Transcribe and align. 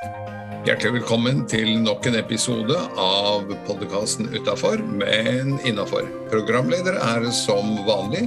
Hjertelig 0.00 0.94
velkommen 0.94 1.42
til 1.44 1.74
nok 1.82 2.06
en 2.08 2.14
episode 2.16 2.76
av 2.96 3.50
podkasten 3.66 4.30
Utafor, 4.32 4.80
men 4.80 5.58
innafor. 5.68 6.06
Programledere 6.32 6.96
er 7.04 7.26
som 7.36 7.74
vanlig 7.84 8.22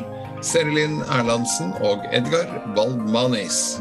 Serilin 0.46 1.00
Erlandsen 1.10 1.72
og 1.82 2.06
Edgar 2.14 2.52
Waldmanis. 2.78 3.80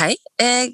Hei, 0.00 0.16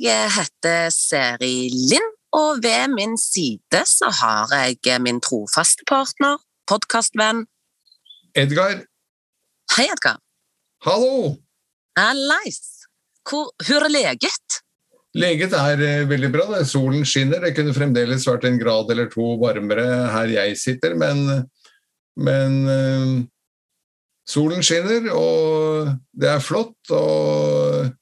jeg 0.01 0.33
heter 0.39 0.89
Seri 0.97 1.69
Lind, 1.69 2.17
og 2.33 2.63
ved 2.65 2.95
min 2.97 3.17
side 3.21 3.85
så 3.89 4.11
har 4.23 4.53
jeg 4.57 5.01
min 5.05 5.21
trofaste 5.21 5.85
partner, 5.89 6.39
podkastvenn 6.67 7.47
Edgar, 8.35 8.85
Hei, 9.77 9.87
Edgar. 9.93 10.19
hallo! 10.85 11.37
Hallais! 11.97 12.61
Hvor, 13.29 13.53
er 13.61 13.89
leget? 13.93 14.63
Leget 15.15 15.53
er 15.53 15.83
eh, 15.85 16.09
veldig 16.09 16.31
bra. 16.33 16.47
det. 16.57 16.67
Solen 16.69 17.05
skinner. 17.05 17.43
Det 17.45 17.53
kunne 17.57 17.75
fremdeles 17.77 18.27
vært 18.27 18.47
en 18.49 18.59
grad 18.61 18.91
eller 18.91 19.11
to 19.13 19.35
varmere 19.41 19.85
her 20.13 20.33
jeg 20.33 20.57
sitter, 20.61 20.97
men, 20.99 21.45
men 22.17 22.59
eh, 22.73 23.13
solen 24.29 24.65
skinner, 24.65 25.11
og 25.13 25.93
det 26.17 26.33
er 26.33 26.45
flott. 26.45 26.81
og 26.91 27.93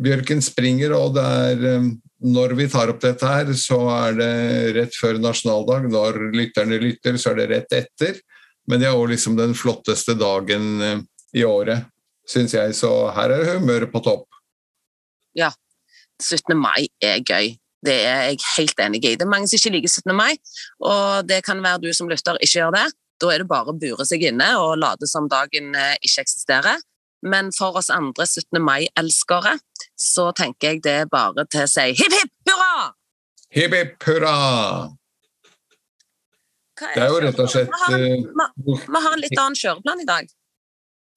Bjørken 0.00 0.40
springer, 0.42 0.94
og 0.96 1.14
det 1.14 1.24
er 1.24 1.66
eh, 1.76 1.90
Når 2.20 2.52
vi 2.58 2.66
tar 2.68 2.90
opp 2.92 3.00
dette 3.00 3.24
her, 3.24 3.52
så 3.56 3.78
er 3.94 4.18
det 4.18 4.32
rett 4.76 4.96
før 4.98 5.20
nasjonaldag. 5.22 5.88
Når 5.88 6.18
lytterne 6.36 6.80
lytter, 6.82 7.16
så 7.16 7.32
er 7.32 7.40
det 7.40 7.48
rett 7.54 7.76
etter. 7.78 8.20
Men 8.68 8.82
det 8.82 8.90
er 8.90 8.98
òg 8.98 9.08
liksom 9.14 9.38
den 9.38 9.54
flotteste 9.56 10.14
dagen 10.20 10.84
eh, 10.84 11.00
i 11.40 11.46
året, 11.48 11.88
syns 12.28 12.54
jeg. 12.54 12.76
Så 12.76 12.90
her 13.16 13.32
er 13.32 13.54
humøret 13.54 13.92
på 13.92 14.02
topp. 14.04 14.28
Ja. 15.36 15.52
17. 16.20 16.52
mai 16.60 16.90
er 17.00 17.22
gøy. 17.24 17.54
Det 17.80 17.96
er 18.04 18.26
jeg 18.28 18.42
helt 18.58 18.82
enig 18.84 19.00
i. 19.00 19.14
Det 19.16 19.24
er 19.24 19.32
mange 19.32 19.48
som 19.48 19.56
ikke 19.56 19.78
liker 19.78 19.88
17. 19.88 20.12
mai, 20.12 20.34
og 20.84 21.24
det 21.24 21.40
kan 21.46 21.62
være 21.64 21.86
du 21.86 21.94
som 21.96 22.10
lytter 22.10 22.36
ikke 22.36 22.58
gjør 22.58 22.76
det. 22.76 22.86
Da 23.20 23.32
er 23.32 23.42
det 23.42 23.48
bare 23.48 23.72
å 23.72 23.76
bure 23.80 24.04
seg 24.08 24.24
inne 24.28 24.48
og 24.60 24.78
late 24.80 25.08
som 25.08 25.28
dagen 25.32 25.72
eh, 25.76 25.96
ikke 26.04 26.26
eksisterer. 26.26 26.84
Men 27.24 27.50
for 27.56 27.76
oss 27.80 27.90
andre 27.92 28.24
17. 28.28 28.60
mai-elskere, 28.64 29.58
så 30.00 30.30
tenker 30.36 30.72
jeg 30.74 30.82
det 30.86 30.96
er 31.02 31.10
bare 31.12 31.44
til 31.52 31.66
å 31.66 31.68
si 31.70 31.86
hipp 32.00 32.14
hipp 32.16 32.50
hurra! 32.50 32.90
Hipp 33.52 33.74
hipp 33.76 34.08
hurra! 34.08 34.34
Er 36.80 36.94
Det 36.96 37.02
er 37.04 37.10
jo 37.12 37.18
rett 37.26 37.40
og 37.42 37.48
slett 37.52 37.68
Vi 37.68 37.80
har, 37.84 37.96
en- 38.00 38.12
eh, 38.12 38.84
vi 38.88 39.00
har 39.04 39.12
en 39.12 39.20
litt 39.20 39.38
annen 39.38 39.58
kjøreplan 39.60 40.00
i 40.00 40.06
dag. 40.08 40.30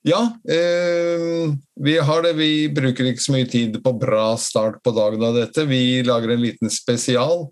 Ja, 0.04 0.20
eh, 0.52 1.54
vi 1.80 1.94
har 2.04 2.22
det. 2.26 2.34
Vi 2.36 2.68
bruker 2.76 3.08
ikke 3.08 3.24
så 3.24 3.32
mye 3.38 3.48
tid 3.50 3.78
på 3.86 3.94
bra 3.98 4.36
start 4.36 4.82
på 4.84 4.92
dagen 4.92 5.24
av 5.24 5.38
dette. 5.38 5.64
Vi 5.66 6.04
lager 6.04 6.34
en 6.34 6.42
liten 6.44 6.70
spesial 6.70 7.46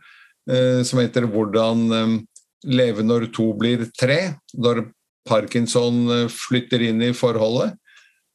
eh, 0.52 0.84
som 0.84 1.00
heter 1.00 1.24
'Hvordan 1.32 1.86
eh, 1.96 2.20
leve 2.68 3.04
når 3.08 3.32
to 3.32 3.54
blir 3.54 3.88
tre'. 3.98 4.36
Når 4.58 4.92
parkinson 5.26 6.10
eh, 6.12 6.28
flytter 6.28 6.82
inn 6.90 7.02
i 7.02 7.14
forholdet. 7.14 7.78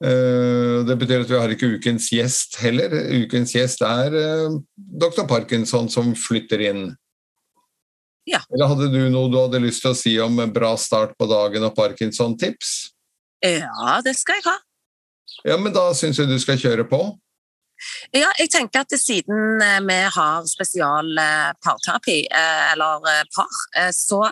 Eh, 0.04 0.84
det 0.84 0.96
betyr 1.00 1.22
at 1.24 1.30
vi 1.30 1.38
har 1.40 1.52
ikke 1.52 1.70
ukens 1.78 2.10
gjest 2.12 2.58
heller. 2.60 2.92
Ukens 3.24 3.54
gjest 3.56 3.80
er 3.86 4.16
eh, 4.20 4.56
dr. 4.76 5.24
Parkinson 5.28 5.88
som 5.92 6.12
flytter 6.18 6.64
inn. 6.68 6.86
Ja. 8.28 8.42
Eller 8.52 8.72
hadde 8.72 8.90
du 8.92 9.06
noe 9.12 9.30
du 9.30 9.38
hadde 9.38 9.62
lyst 9.62 9.84
til 9.84 9.94
å 9.94 9.96
si 9.96 10.16
om 10.20 10.40
bra 10.52 10.74
start 10.80 11.14
på 11.16 11.28
dagen 11.30 11.64
og 11.64 11.76
parkinson-tips? 11.78 12.72
Ja, 13.44 14.00
det 14.04 14.16
skal 14.18 14.40
jeg 14.40 14.48
ha. 14.48 14.56
Ja, 15.46 15.56
men 15.60 15.72
da 15.72 15.92
syns 15.94 16.18
jeg 16.18 16.28
du 16.28 16.36
skal 16.42 16.58
kjøre 16.58 16.88
på. 16.90 17.00
Ja, 18.10 18.28
jeg 18.40 18.50
tenker 18.50 18.82
at 18.82 18.92
siden 18.98 19.62
eh, 19.62 19.80
vi 19.86 19.98
har 20.12 20.44
spesial 20.50 21.08
parterapi, 21.64 22.18
eller 22.72 23.04
par, 23.32 23.92
så 23.94 24.26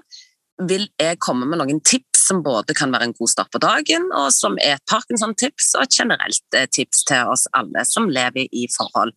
vil 0.68 0.88
jeg 1.00 1.20
komme 1.22 1.46
med 1.48 1.60
noen 1.60 1.80
tips 1.84 2.13
som 2.24 2.42
både 2.44 2.76
kan 2.76 2.92
være 2.94 3.10
en 3.10 3.16
god 3.18 3.30
start 3.30 3.52
på 3.54 3.60
dagen, 3.62 4.08
og 4.16 4.30
som 4.34 4.56
er 4.62 4.78
et 4.78 4.86
Parkinson-tips 4.90 5.74
og 5.78 5.86
et 5.86 5.98
generelt 6.00 6.56
eh, 6.56 6.68
tips 6.72 7.04
til 7.08 7.34
oss 7.34 7.46
alle 7.56 7.84
som 7.88 8.08
lever 8.10 8.48
i 8.50 8.66
forhold. 8.74 9.14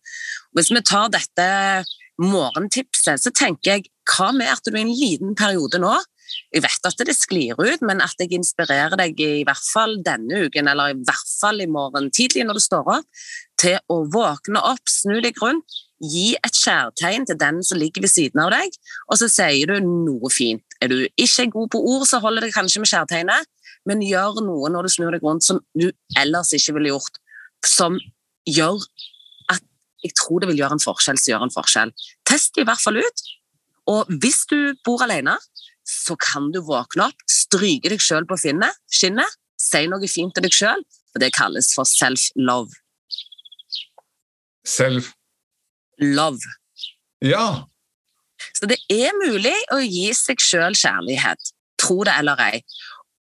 Hvis 0.56 0.70
vi 0.74 0.84
tar 0.84 1.10
dette 1.14 1.48
morgentipset, 2.18 3.22
så 3.22 3.32
tenker 3.32 3.76
jeg 3.76 3.90
hva 4.10 4.32
med 4.34 4.50
at 4.50 4.64
du 4.66 4.76
i 4.76 4.82
en 4.82 4.94
liten 4.94 5.36
periode 5.38 5.80
nå 5.82 5.96
jeg 6.52 6.62
vet 6.64 6.88
at 6.88 7.02
det 7.08 7.16
sklir 7.16 7.58
ut, 7.58 7.82
men 7.84 8.02
at 8.04 8.20
jeg 8.20 8.32
inspirerer 8.36 8.96
deg 9.00 9.20
i 9.24 9.44
hvert 9.48 9.68
fall 9.72 9.98
denne 10.04 10.44
uken, 10.44 10.68
eller 10.70 10.92
i 10.92 10.98
hvert 11.00 11.34
fall 11.40 11.62
i 11.64 11.68
morgen 11.70 12.10
tidlig 12.14 12.44
når 12.44 12.58
du 12.58 12.64
står 12.64 12.90
opp, 12.98 13.22
til 13.60 13.78
å 13.90 14.02
våkne 14.12 14.62
opp, 14.70 14.84
snu 14.92 15.18
deg 15.24 15.38
rundt, 15.42 15.78
gi 15.98 16.32
et 16.36 16.54
kjærtegn 16.54 17.26
til 17.26 17.38
den 17.40 17.60
som 17.66 17.78
ligger 17.80 18.04
ved 18.04 18.12
siden 18.12 18.42
av 18.42 18.52
deg, 18.54 18.74
og 19.08 19.18
så 19.20 19.28
sier 19.32 19.70
du 19.70 19.78
noe 19.82 20.30
fint. 20.32 20.62
Er 20.82 20.92
du 20.92 20.98
ikke 21.18 21.48
god 21.54 21.70
på 21.74 21.80
ord, 21.80 22.06
så 22.06 22.20
holder 22.22 22.46
det 22.46 22.54
kanskje 22.54 22.82
med 22.82 22.90
kjærtegnet, 22.90 23.48
men 23.88 24.04
gjør 24.04 24.42
noe 24.46 24.70
når 24.70 24.86
du 24.86 24.94
snur 24.94 25.14
deg 25.14 25.24
rundt 25.24 25.46
som 25.46 25.60
du 25.78 25.90
ellers 26.18 26.52
ikke 26.54 26.76
ville 26.76 26.92
gjort, 26.92 27.18
som 27.66 27.98
gjør 28.46 28.78
at 29.50 29.64
jeg 30.04 30.14
tror 30.18 30.42
det 30.42 30.52
vil 30.52 30.62
gjøre 30.62 30.78
en 30.78 30.84
forskjell, 30.84 31.18
så 31.18 31.32
gjør 31.32 31.48
en 31.48 31.54
forskjell. 31.54 31.94
Test 32.28 32.54
det 32.54 32.64
i 32.64 32.68
hvert 32.68 32.84
fall 32.84 33.00
ut, 33.00 33.24
og 33.88 34.10
hvis 34.22 34.44
du 34.50 34.58
bor 34.84 35.02
alene, 35.06 35.38
så 35.88 36.18
kan 36.20 36.50
du 36.52 36.60
våkne 36.64 37.08
opp, 37.08 37.22
stryke 37.32 37.88
deg 37.90 38.02
sjøl 38.04 38.28
på 38.28 38.36
finnet, 38.40 38.76
skinnet, 38.92 39.38
si 39.58 39.86
noe 39.90 40.10
fint 40.10 40.34
til 40.36 40.44
deg 40.44 40.54
sjøl, 40.54 40.84
og 41.14 41.22
det 41.22 41.32
kalles 41.34 41.72
for 41.74 41.88
self-love. 41.88 42.76
Selv. 44.68 45.08
Love. 46.02 46.54
Ja. 47.24 47.68
Så 48.54 48.68
det 48.70 48.78
er 48.92 49.16
mulig 49.18 49.54
å 49.74 49.80
gi 49.82 50.12
seg 50.14 50.40
sjøl 50.42 50.76
kjærlighet, 50.78 51.52
tro 51.80 52.02
det 52.06 52.14
eller 52.20 52.40
ei. 52.42 52.62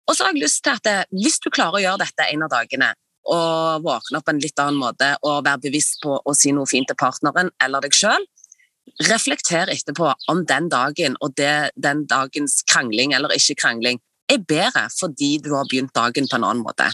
Og 0.07 0.15
så 0.15 0.27
har 0.27 0.35
jeg 0.35 0.45
lyst 0.45 0.63
til 0.65 0.77
at 0.77 1.11
hvis 1.15 1.41
du 1.43 1.51
klarer 1.51 1.81
å 1.81 1.85
gjøre 1.85 2.05
dette 2.05 2.29
en 2.31 2.47
av 2.47 2.53
dagene, 2.53 2.93
og 3.27 3.83
våkne 3.83 4.21
opp 4.21 4.27
på 4.29 4.35
en 4.37 4.43
litt 4.43 4.61
annen 4.63 4.79
måte, 4.79 5.09
og 5.27 5.45
være 5.47 5.65
bevisst 5.67 5.99
på 6.05 6.15
å 6.21 6.35
si 6.37 6.53
noe 6.55 6.69
fint 6.71 6.87
til 6.87 6.99
partneren 7.01 7.51
eller 7.65 7.83
deg 7.83 7.97
sjøl, 7.97 8.27
reflekter 9.09 9.71
etterpå 9.73 10.13
om 10.31 10.45
den 10.47 10.69
dagen 10.73 11.17
og 11.25 11.35
det, 11.37 11.73
den 11.75 12.05
dagens 12.09 12.61
krangling 12.71 13.13
eller 13.17 13.35
ikke 13.35 13.59
krangling 13.65 13.99
er 14.31 14.39
bedre 14.43 14.87
fordi 14.95 15.37
du 15.43 15.53
har 15.57 15.67
begynt 15.71 15.95
dagen 15.95 16.29
på 16.31 16.39
en 16.39 16.47
annen 16.47 16.63
måte. 16.63 16.87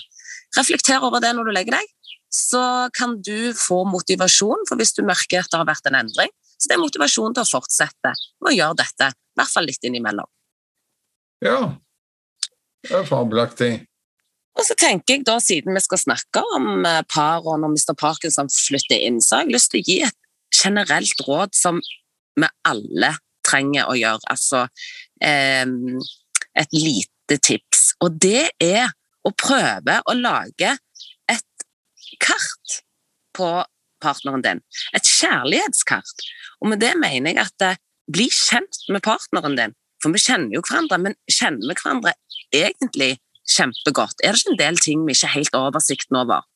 Reflekter 0.56 1.04
over 1.04 1.20
det 1.22 1.34
når 1.36 1.48
du 1.48 1.54
legger 1.56 1.76
deg, 1.78 1.92
så 2.32 2.88
kan 2.96 3.18
du 3.20 3.52
få 3.56 3.82
motivasjon, 3.88 4.64
for 4.68 4.80
hvis 4.80 4.94
du 4.96 5.02
merker 5.04 5.42
at 5.42 5.52
det 5.52 5.60
har 5.60 5.68
vært 5.68 5.88
en 5.90 5.98
endring, 6.00 6.32
så 6.56 6.70
det 6.70 6.76
er 6.76 6.82
motivasjon 6.82 7.34
til 7.36 7.44
å 7.44 7.50
fortsette 7.50 8.12
med 8.14 8.52
å 8.52 8.56
gjøre 8.56 8.78
dette, 8.80 9.08
i 9.12 9.40
hvert 9.40 9.52
fall 9.52 9.68
litt 9.68 9.88
innimellom. 9.88 10.28
Ja. 11.44 11.58
Det 12.82 12.94
er 12.98 13.08
fabelaktig. 13.08 13.72
Og 14.58 14.66
så 14.66 14.76
tenker 14.78 15.16
jeg 15.16 15.26
da, 15.26 15.38
siden 15.42 15.76
vi 15.76 15.82
skal 15.82 16.00
snakke 16.00 16.42
om 16.56 16.86
eh, 16.86 17.02
par 17.10 17.44
og 17.46 17.60
når 17.62 17.72
Mr. 17.72 17.94
Parkinson 17.98 18.50
flytter 18.52 19.00
inn, 19.00 19.20
så 19.24 19.38
har 19.38 19.46
jeg 19.46 19.56
lyst 19.56 19.72
til 19.72 19.82
å 19.82 19.86
gi 19.88 19.98
et 20.08 20.18
generelt 20.62 21.22
råd 21.26 21.54
som 21.56 21.80
vi 22.36 22.48
alle 22.68 23.14
trenger 23.46 23.88
å 23.88 23.96
gjøre. 23.98 24.22
Altså 24.32 24.66
eh, 25.24 25.64
et 26.58 26.76
lite 26.76 27.38
tips. 27.40 27.92
Og 28.04 28.18
det 28.22 28.50
er 28.60 28.92
å 29.24 29.32
prøve 29.38 30.00
å 30.04 30.16
lage 30.18 30.76
kart 32.20 32.82
på 33.36 33.50
partneren 34.02 34.42
din. 34.44 34.60
Et 34.96 35.08
kjærlighetskart. 35.20 36.26
Og 36.60 36.72
med 36.72 36.82
det 36.82 36.94
mener 37.00 37.32
jeg 37.32 37.46
at 37.46 37.66
eh, 37.66 37.80
bli 38.12 38.28
kjent 38.32 38.82
med 38.92 39.04
partneren 39.04 39.56
din. 39.58 39.76
For 40.02 40.14
vi 40.14 40.22
kjenner 40.22 40.56
jo 40.56 40.62
hverandre, 40.66 40.98
men 40.98 41.14
kjenner 41.30 41.68
vi 41.70 41.78
hverandre 41.78 42.14
egentlig 42.52 43.14
kjempegodt? 43.48 44.22
Er 44.22 44.34
det 44.34 44.42
ikke 44.42 44.54
en 44.54 44.60
del 44.60 44.80
ting 44.82 45.04
vi 45.06 45.14
ikke 45.14 45.30
har 45.30 45.38
helt 45.38 45.58
oversikten 45.58 46.18
over? 46.18 46.46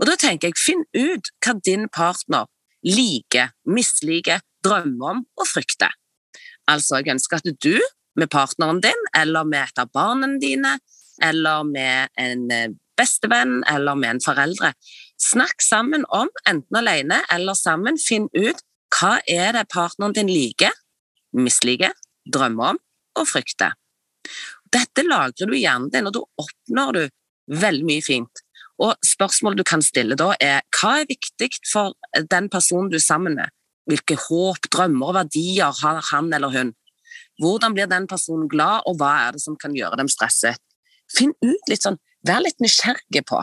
Og 0.00 0.08
da 0.08 0.16
tenker 0.20 0.50
jeg, 0.50 0.60
finn 0.60 0.84
ut 0.96 1.30
hva 1.44 1.56
din 1.64 1.86
partner 1.92 2.48
liker, 2.86 3.52
misliker, 3.68 4.42
drømmer 4.64 5.14
om 5.14 5.22
og 5.38 5.48
frykter. 5.48 5.94
Altså, 6.70 7.00
jeg 7.00 7.16
ønsker 7.16 7.40
at 7.40 7.62
du 7.62 7.76
med 8.16 8.30
partneren 8.32 8.80
din, 8.84 9.06
eller 9.16 9.46
med 9.48 9.68
et 9.68 9.80
av 9.80 9.90
barna 9.92 10.28
dine, 10.40 10.76
eller 11.22 11.64
med 11.68 12.12
en 12.20 12.50
eh, 12.52 12.74
bestevenn, 12.98 13.60
eller 13.70 13.98
med 13.98 14.16
en 14.16 14.24
foreldre, 14.24 14.72
snakk 15.20 15.62
sammen 15.64 16.06
om, 16.14 16.30
enten 16.48 16.80
alene 16.80 17.22
eller 17.32 17.56
sammen, 17.58 18.00
finn 18.00 18.28
ut 18.36 18.62
hva 18.96 19.18
er 19.28 19.52
det 19.56 19.66
partneren 19.72 20.14
din 20.16 20.30
liker, 20.30 20.72
misliker, 21.36 21.92
drømmer 22.32 22.74
om 22.74 22.80
og 23.16 23.28
frykter. 23.28 23.74
Dette 24.72 25.04
lagrer 25.06 25.48
du 25.48 25.54
i 25.56 25.62
hjernen 25.62 25.90
din, 25.92 26.08
og 26.08 26.16
da 26.16 26.24
oppnår 26.42 26.96
du 26.96 27.02
veldig 27.62 27.86
mye 27.88 28.04
fint. 28.04 28.42
Og 28.82 28.96
spørsmålet 29.06 29.62
du 29.62 29.66
kan 29.66 29.84
stille 29.84 30.18
da 30.18 30.32
er 30.42 30.64
hva 30.76 30.98
er 31.00 31.08
viktig 31.08 31.48
for 31.70 31.94
den 32.32 32.50
personen 32.52 32.90
du 32.92 32.98
er 32.98 33.04
sammen 33.04 33.38
med? 33.38 33.52
Hvilke 33.88 34.18
håp, 34.18 34.66
drømmer 34.72 35.12
og 35.12 35.16
verdier 35.20 35.72
har 35.80 36.02
han 36.10 36.32
eller 36.34 36.52
hun? 36.52 36.74
Hvordan 37.40 37.76
blir 37.76 37.88
den 37.88 38.08
personen 38.10 38.48
glad, 38.48 38.84
og 38.88 38.98
hva 39.00 39.12
er 39.26 39.36
det 39.36 39.42
som 39.44 39.56
kan 39.60 39.74
gjøre 39.76 40.00
dem 40.00 40.10
stresset? 40.10 40.60
Finn 41.12 41.34
ut 41.44 41.70
litt 41.70 41.84
sånn, 41.84 41.98
Vær 42.26 42.42
litt 42.42 42.62
nysgjerrig 42.62 43.22
på. 43.28 43.42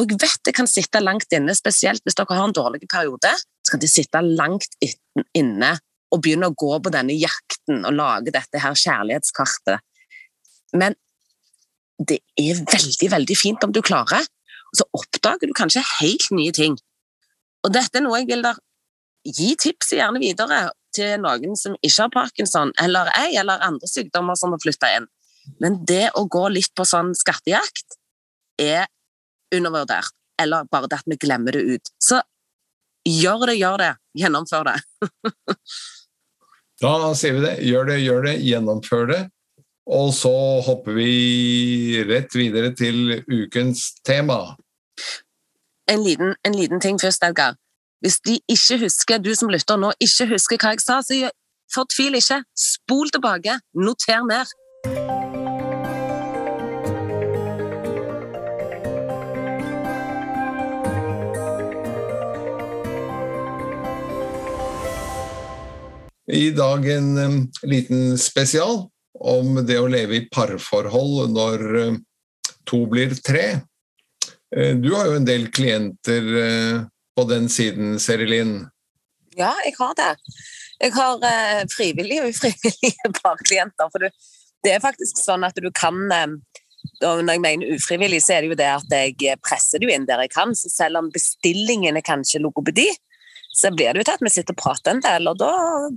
Og 0.00 0.12
jeg 0.12 0.20
vet 0.22 0.42
det 0.48 0.54
kan 0.56 0.68
sitte 0.70 1.02
langt 1.02 1.32
inne, 1.36 1.54
spesielt 1.56 2.02
hvis 2.06 2.16
dere 2.16 2.36
har 2.36 2.48
en 2.48 2.56
dårlig 2.56 2.86
periode. 2.88 3.32
Så 3.64 3.74
kan 3.74 3.82
det 3.82 3.92
sitte 3.92 4.22
langt 4.24 4.76
inne 5.36 5.74
og 6.10 6.22
begynne 6.24 6.48
å 6.50 6.56
gå 6.56 6.72
på 6.82 6.92
denne 6.92 7.14
jakten 7.14 7.84
og 7.84 7.96
lage 7.96 8.32
dette 8.34 8.62
her 8.62 8.76
kjærlighetskartet. 8.76 9.84
Men 10.72 10.96
det 12.00 12.20
er 12.40 12.62
veldig, 12.64 13.10
veldig 13.12 13.36
fint 13.36 13.66
om 13.66 13.74
du 13.74 13.82
klarer. 13.84 14.24
Og 14.70 14.80
så 14.80 14.86
oppdager 14.96 15.50
du 15.50 15.54
kanskje 15.56 15.84
helt 15.98 16.30
nye 16.34 16.54
ting. 16.56 16.78
Og 17.66 17.72
dette 17.74 18.00
er 18.00 18.06
noe 18.06 18.22
jeg 18.22 18.30
vil 18.30 18.44
der 18.46 18.58
gi 19.26 19.52
tips 19.60 19.92
gjerne 19.98 20.22
videre 20.22 20.70
til 20.96 21.20
noen 21.22 21.56
som 21.58 21.76
ikke 21.84 22.06
har 22.06 22.12
parkinson, 22.14 22.72
eller 22.80 23.10
ei, 23.18 23.34
eller 23.38 23.62
andre 23.62 23.86
sykdommer 23.90 24.38
som 24.38 24.54
har 24.54 24.62
flytta 24.62 24.94
inn. 24.96 25.06
Men 25.60 25.82
det 25.86 26.08
å 26.16 26.24
gå 26.30 26.46
litt 26.52 26.72
på 26.76 26.86
sånn 26.88 27.12
skattejakt 27.16 27.99
er 28.60 28.86
undervurdert. 29.54 30.12
Eller 30.40 30.68
bare 30.72 30.88
det 30.88 31.00
at 31.00 31.10
vi 31.10 31.18
glemmer 31.20 31.56
det 31.56 31.64
ut. 31.76 31.90
Så 32.00 32.20
gjør 33.08 33.46
det, 33.50 33.56
gjør 33.60 33.82
det. 33.82 33.90
Gjennomfør 34.20 34.70
det. 34.70 34.76
da 36.84 36.94
sier 37.18 37.36
vi 37.36 37.44
det. 37.44 37.54
Gjør 37.66 37.90
det, 37.90 37.98
gjør 38.04 38.26
det. 38.28 38.36
Gjennomfør 38.46 39.12
det. 39.12 39.20
Og 39.90 40.12
så 40.14 40.32
hopper 40.66 40.94
vi 40.94 42.04
rett 42.06 42.34
videre 42.36 42.70
til 42.78 43.20
ukens 43.26 43.88
tema. 44.06 44.54
En 45.90 46.04
liten, 46.04 46.36
en 46.46 46.54
liten 46.54 46.80
ting 46.80 47.00
først, 47.00 47.24
Edgar. 47.26 47.56
Hvis 48.00 48.20
de 48.24 48.38
ikke 48.48 48.78
husker, 48.84 49.18
du 49.18 49.32
som 49.34 49.50
lytter 49.52 49.76
nå, 49.76 49.90
ikke 50.00 50.28
husker 50.30 50.60
hva 50.62 50.72
jeg 50.76 50.84
sa, 50.84 51.00
så 51.04 51.32
fortvil 51.74 52.16
ikke. 52.20 52.40
Spol 52.56 53.10
tilbake. 53.12 53.58
Noter 53.74 54.22
ned. 54.28 54.54
I 66.30 66.50
dag 66.54 66.86
en 66.88 67.48
liten 67.66 68.18
spesial 68.18 68.84
om 69.18 69.56
det 69.66 69.78
å 69.80 69.88
leve 69.90 70.16
i 70.16 70.26
parforhold 70.30 71.32
når 71.34 71.64
to 72.68 72.84
blir 72.90 73.14
tre. 73.24 73.60
Uh, 74.56 74.74
du 74.78 74.92
har 74.94 75.10
jo 75.10 75.18
en 75.18 75.26
del 75.26 75.48
klienter 75.54 76.30
uh, 76.34 76.86
på 77.18 77.26
den 77.30 77.48
siden, 77.50 77.98
Serilin? 78.02 78.60
Ja, 79.38 79.52
jeg 79.64 79.74
har 79.78 79.96
det. 79.98 80.12
Jeg 80.80 80.94
har 80.96 81.24
eh, 81.28 81.64
frivillige 81.68 82.22
og 82.24 82.32
ufrivillige 82.32 83.10
parklienter. 83.20 83.90
For 83.92 84.06
det 84.64 84.72
er 84.72 84.82
faktisk 84.82 85.20
sånn 85.20 85.44
at 85.44 85.58
du 85.60 85.68
kan 85.74 85.98
og 87.04 87.20
Når 87.24 87.34
jeg 87.34 87.42
mener 87.44 87.74
ufrivillig, 87.76 88.22
så 88.24 88.34
er 88.34 88.42
det 88.42 88.48
jo 88.50 88.56
det 88.56 88.68
at 88.72 88.94
jeg 89.20 89.36
presser 89.44 89.80
det 89.80 89.90
inn 89.92 90.06
der 90.08 90.22
jeg 90.24 90.32
kan. 90.32 90.54
Så 90.56 90.70
selv 90.72 91.00
om 91.00 91.10
bestillingen 91.12 91.96
er 91.96 92.04
kanskje 92.04 92.40
logopedi, 92.40 92.86
så 93.60 93.70
blir 93.74 93.92
det 93.92 94.02
jo 94.02 94.08
til 94.08 94.16
at 94.18 94.24
vi 94.24 94.32
sitter 94.32 94.56
og 94.56 94.60
prater 94.62 94.94
en 94.94 95.02
del, 95.04 95.28
og 95.30 95.38
da 95.40 95.50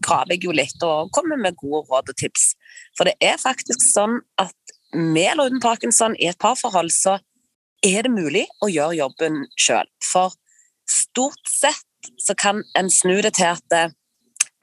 graver 0.04 0.36
jeg 0.36 0.44
jo 0.48 0.56
litt 0.56 0.86
og 0.86 1.12
kommer 1.16 1.40
med 1.40 1.58
gode 1.62 1.86
råd 1.90 2.12
og 2.12 2.20
tips. 2.20 2.52
For 2.98 3.08
det 3.08 3.16
er 3.24 3.40
faktisk 3.42 3.84
sånn 3.86 4.20
at 4.42 4.76
med 4.94 5.32
eller 5.32 5.50
uten 5.50 5.64
parkinson 5.64 6.18
i 6.20 6.30
et 6.30 6.40
parforhold, 6.42 6.92
så 6.94 7.18
er 7.84 8.06
det 8.06 8.14
mulig 8.14 8.46
å 8.64 8.70
gjøre 8.72 9.00
jobben 9.00 9.44
sjøl. 9.60 9.90
For 10.06 10.36
stort 10.90 11.50
sett 11.50 12.12
så 12.20 12.36
kan 12.36 12.62
en 12.78 12.92
snu 12.92 13.16
det 13.24 13.36
til 13.40 13.54
at 13.56 13.64
det, 13.72 13.84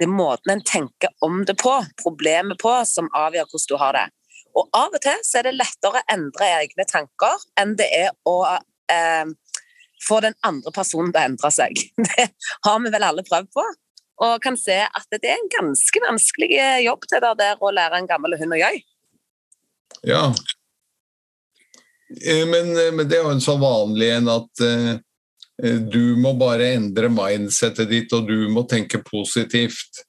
det 0.00 0.06
er 0.06 0.12
måten 0.12 0.54
en 0.54 0.64
tenker 0.64 1.12
om 1.24 1.42
det 1.48 1.56
på, 1.60 1.72
problemet 2.02 2.60
på, 2.60 2.72
som 2.88 3.10
avgjør 3.16 3.48
hvordan 3.50 3.70
du 3.72 3.76
har 3.80 3.98
det. 3.98 4.06
Og 4.58 4.66
av 4.76 4.96
og 4.96 5.02
til 5.04 5.20
så 5.26 5.40
er 5.40 5.48
det 5.48 5.58
lettere 5.58 6.00
å 6.00 6.08
endre 6.10 6.48
egne 6.60 6.86
tanker 6.90 7.44
enn 7.60 7.76
det 7.78 7.86
er 7.94 8.10
å 8.28 8.36
eh, 8.50 9.30
få 10.06 10.20
den 10.24 10.36
andre 10.46 10.72
personen 10.74 11.12
til 11.12 11.20
å 11.20 11.26
endre 11.32 11.50
seg. 11.54 11.82
Det 12.10 12.30
har 12.66 12.80
vi 12.84 12.94
vel 12.94 13.08
alle 13.08 13.26
prøvd 13.26 13.50
på, 13.56 13.66
og 14.26 14.40
kan 14.44 14.56
se 14.60 14.78
at 14.84 15.06
det 15.16 15.30
er 15.30 15.38
en 15.38 15.52
ganske 15.52 16.02
vanskelig 16.04 16.50
jobb 16.84 17.06
til 17.08 17.22
deg 17.24 17.38
der 17.40 17.60
å 17.60 17.72
lære 17.72 18.00
en 18.00 18.08
gammel 18.08 18.36
hund 18.40 18.56
å 18.56 18.60
gjøre. 18.60 18.82
Ja, 20.06 20.24
eh, 22.20 22.44
men, 22.48 22.74
eh, 22.76 22.92
men, 22.92 23.06
det 23.08 23.18
er 23.18 23.24
jo 23.24 23.32
en 23.32 23.44
sånn 23.44 23.62
vanlig 23.62 24.10
en 24.16 24.28
at 24.32 24.66
Eh, 25.62 25.74
du 25.74 26.16
må 26.16 26.32
bare 26.38 26.72
endre 26.76 27.10
mindsettet 27.12 27.90
ditt, 27.90 28.12
og 28.16 28.28
du 28.28 28.48
må 28.52 28.64
tenke 28.68 29.02
positivt. 29.04 30.04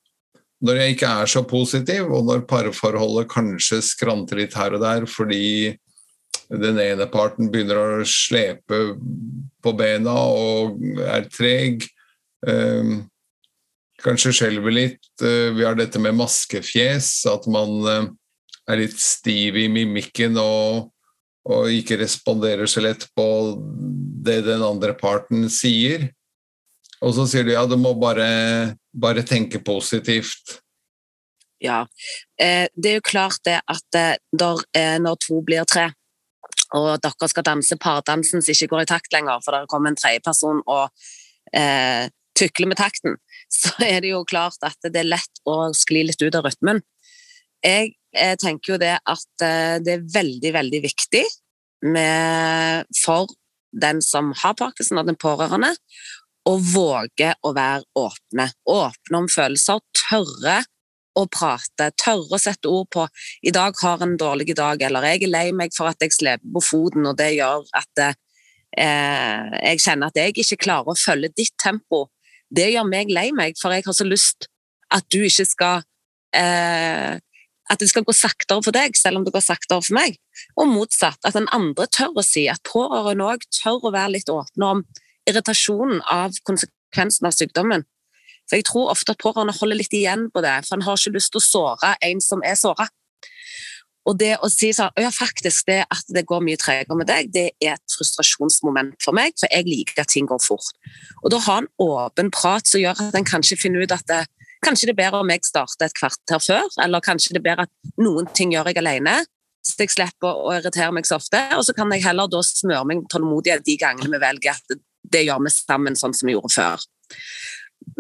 Når 0.61 0.77
jeg 0.77 0.95
ikke 0.95 1.13
er 1.23 1.31
så 1.31 1.43
positiv, 1.47 2.11
og 2.13 2.27
når 2.27 2.45
parforholdet 2.49 3.31
kanskje 3.31 3.81
skranter 3.83 4.43
litt 4.43 4.55
her 4.55 4.77
og 4.77 4.83
der 4.83 5.07
fordi 5.09 5.73
den 6.51 6.79
ene 6.83 7.07
parten 7.07 7.47
begynner 7.51 7.79
å 7.79 8.07
slepe 8.07 8.81
på 9.63 9.73
bena 9.77 10.15
og 10.27 10.81
er 11.05 11.29
treg, 11.31 11.85
eh, 12.47 12.97
kanskje 14.03 14.33
skjelver 14.35 14.75
litt. 14.75 15.03
Eh, 15.21 15.51
vi 15.55 15.65
har 15.65 15.77
dette 15.77 15.99
med 16.01 16.17
maskefjes, 16.17 17.11
at 17.29 17.47
man 17.51 17.77
eh, 17.87 18.07
er 18.71 18.81
litt 18.81 18.97
stiv 18.99 19.57
i 19.59 19.67
mimikken 19.71 20.39
og, 20.41 20.89
og 21.49 21.69
ikke 21.73 21.99
responderer 22.01 22.69
så 22.69 22.83
lett 22.85 23.07
på 23.17 23.27
det 24.25 24.41
den 24.47 24.65
andre 24.65 24.95
parten 24.97 25.47
sier. 25.49 26.09
Og 27.01 27.15
så 27.17 27.25
sier 27.29 27.47
du 27.47 27.55
ja, 27.55 27.63
du 27.65 27.77
må 27.81 27.95
bare, 27.97 28.75
bare 28.93 29.25
tenke 29.25 29.61
positivt. 29.63 30.59
Ja, 31.61 31.83
eh, 32.41 32.67
det 32.73 32.91
er 32.91 32.99
jo 32.99 33.05
klart 33.05 33.41
det 33.45 33.59
at 33.69 33.97
når 34.33 35.17
to 35.21 35.41
blir 35.45 35.65
tre, 35.69 35.91
og 36.77 37.01
dere 37.03 37.29
skal 37.29 37.45
danse 37.47 37.77
pardansen 37.81 38.43
som 38.43 38.53
ikke 38.53 38.69
går 38.73 38.85
i 38.85 38.89
takt 38.93 39.13
lenger, 39.15 39.41
for 39.43 39.55
det 39.55 39.69
kommer 39.71 39.91
en 39.91 39.99
tredjeperson 39.99 40.63
og 40.65 40.87
eh, 41.57 42.07
tukler 42.37 42.71
med 42.71 42.79
takten, 42.79 43.17
så 43.61 43.73
er 43.85 43.99
det 44.03 44.13
jo 44.13 44.23
klart 44.27 44.61
at 44.67 44.79
det 44.87 45.03
er 45.03 45.11
lett 45.11 45.43
å 45.49 45.73
skli 45.77 46.05
litt 46.07 46.21
ut 46.23 46.37
av 46.37 46.47
rytmen. 46.47 46.81
Jeg, 47.61 47.93
jeg 48.15 48.39
tenker 48.41 48.73
jo 48.73 48.81
det 48.81 48.95
at 48.97 49.43
det 49.85 49.93
er 49.93 50.07
veldig, 50.15 50.53
veldig 50.55 50.79
viktig 50.81 51.21
med, 51.85 52.87
for 53.03 53.29
den 53.71 54.01
som 54.01 54.31
har 54.41 54.55
parkinson, 54.57 54.99
og 55.01 55.09
den 55.09 55.19
pårørende, 55.19 55.73
å 56.49 56.55
våge 56.57 57.33
å 57.45 57.51
være 57.53 57.85
åpne. 57.97 58.47
Åpne 58.69 59.19
om 59.19 59.29
følelser, 59.29 59.81
tørre 59.93 60.61
å 61.17 61.25
prate, 61.27 61.89
tørre 61.99 62.37
å 62.37 62.39
sette 62.39 62.69
ord 62.69 62.87
på 62.93 63.07
'i 63.43 63.51
dag 63.51 63.75
har 63.81 64.01
en 64.01 64.17
dårlig 64.17 64.55
dag', 64.55 64.81
eller 64.81 65.01
'jeg 65.01 65.23
er 65.23 65.27
lei 65.27 65.51
meg 65.51 65.71
for 65.75 65.87
at 65.87 65.97
jeg 65.99 66.11
sleper 66.11 66.47
på 66.53 66.61
foten', 66.61 67.07
og 67.07 67.17
det 67.17 67.35
gjør 67.35 67.65
at 67.73 68.15
eh, 68.77 69.49
jeg 69.67 69.79
kjenner 69.79 70.07
at 70.07 70.15
jeg 70.15 70.33
ikke 70.37 70.63
klarer 70.65 70.91
å 70.91 70.95
følge 70.95 71.33
ditt 71.35 71.55
tempo. 71.59 72.07
Det 72.53 72.71
gjør 72.71 72.87
meg 72.87 73.09
lei 73.09 73.31
meg, 73.31 73.55
for 73.61 73.71
jeg 73.71 73.83
har 73.85 73.93
så 73.93 74.07
lyst 74.07 74.47
at 74.91 75.03
du 75.11 75.23
ikke 75.23 75.45
skal 75.45 75.83
eh, 76.35 77.19
at 77.71 77.79
det 77.79 77.87
skal 77.87 78.03
gå 78.03 78.13
saktere 78.15 78.63
for 78.65 78.75
deg, 78.75 78.97
selv 78.99 79.19
om 79.19 79.25
det 79.25 79.31
går 79.31 79.43
saktere 79.45 79.83
for 79.85 79.95
meg. 79.95 80.17
Og 80.59 80.67
motsatt, 80.67 81.19
at 81.23 81.37
den 81.37 81.47
andre 81.55 81.87
tør 81.87 82.19
å 82.19 82.25
si, 82.25 82.47
at 82.51 82.63
pårørende 82.67 83.29
òg 83.31 83.45
tør 83.61 83.87
å 83.87 83.93
være 83.95 84.17
litt 84.17 84.31
åpne 84.31 84.71
om 84.75 84.83
irritasjonen 85.29 86.01
av 86.11 86.35
konsekvensen 86.47 87.29
av 87.29 87.37
sykdommen. 87.37 87.85
For 88.51 88.59
Jeg 88.59 88.67
tror 88.67 88.89
ofte 88.91 89.15
at 89.15 89.21
pårørende 89.23 89.55
holder 89.55 89.79
litt 89.79 89.93
igjen 89.95 90.25
på 90.33 90.43
det, 90.43 90.57
for 90.67 90.75
han 90.75 90.83
har 90.83 90.99
ikke 90.99 91.15
lyst 91.15 91.31
til 91.31 91.39
å 91.39 91.45
såre 91.45 91.93
en 92.03 92.19
som 92.19 92.43
er 92.43 92.59
såra. 92.59 92.89
Og 94.09 94.17
det 94.17 94.33
å 94.41 94.49
si 94.51 94.71
sånn 94.73 94.91
Ja, 94.99 95.11
faktisk, 95.13 95.69
det 95.69 95.85
at 95.93 96.11
det 96.11 96.25
går 96.27 96.43
mye 96.43 96.59
tregere 96.59 96.97
med 96.99 97.07
deg, 97.07 97.31
det 97.31 97.47
er 97.63 97.77
et 97.77 97.95
frustrasjonsmoment 97.95 98.97
for 98.99 99.15
meg, 99.15 99.37
for 99.39 99.47
jeg 99.53 99.69
liker 99.69 100.03
at 100.03 100.11
ting 100.11 100.27
går 100.27 100.41
fort. 100.43 100.73
Og 101.23 101.31
da 101.31 101.39
ha 101.47 101.61
en 101.61 101.69
åpen 101.79 102.31
prat 102.33 102.67
som 102.67 102.81
gjør 102.81 102.99
at 103.07 103.15
en 103.15 103.27
kanskje 103.31 103.59
finner 103.61 103.85
ut 103.85 103.95
at 103.95 104.05
det, 104.11 104.25
Kanskje 104.61 104.91
det 104.91 104.93
er 104.93 104.97
bedre 104.99 105.23
om 105.23 105.31
jeg 105.33 105.41
starter 105.41 105.87
et 105.87 105.95
kvarter 105.97 106.37
før, 106.37 106.67
eller 106.83 107.01
kanskje 107.01 107.33
det 107.33 107.39
er 107.39 107.45
bedre 107.47 107.63
at 107.65 107.95
noen 107.97 108.27
ting 108.29 108.51
gjør 108.53 108.67
jeg 108.69 108.77
alene, 108.77 109.15
så 109.65 109.73
jeg 109.81 109.93
slipper 109.95 110.37
å 110.37 110.51
irritere 110.53 110.93
meg 110.93 111.07
så 111.09 111.17
ofte. 111.17 111.39
Og 111.57 111.63
så 111.65 111.73
kan 111.73 111.89
jeg 111.95 112.03
heller 112.05 112.29
da 112.29 112.43
smøre 112.45 112.83
meg 112.91 113.07
tålmodighet 113.09 113.65
de 113.65 113.73
gangene 113.81 114.11
vi 114.13 114.21
velger 114.21 114.53
at 114.53 114.75
det 115.15 115.23
gjør 115.25 115.41
vi 115.47 115.53
sammen, 115.55 115.97
sånn 115.97 116.13
som 116.13 116.29
vi 116.29 116.35
gjorde 116.35 116.53
før. 116.53 116.85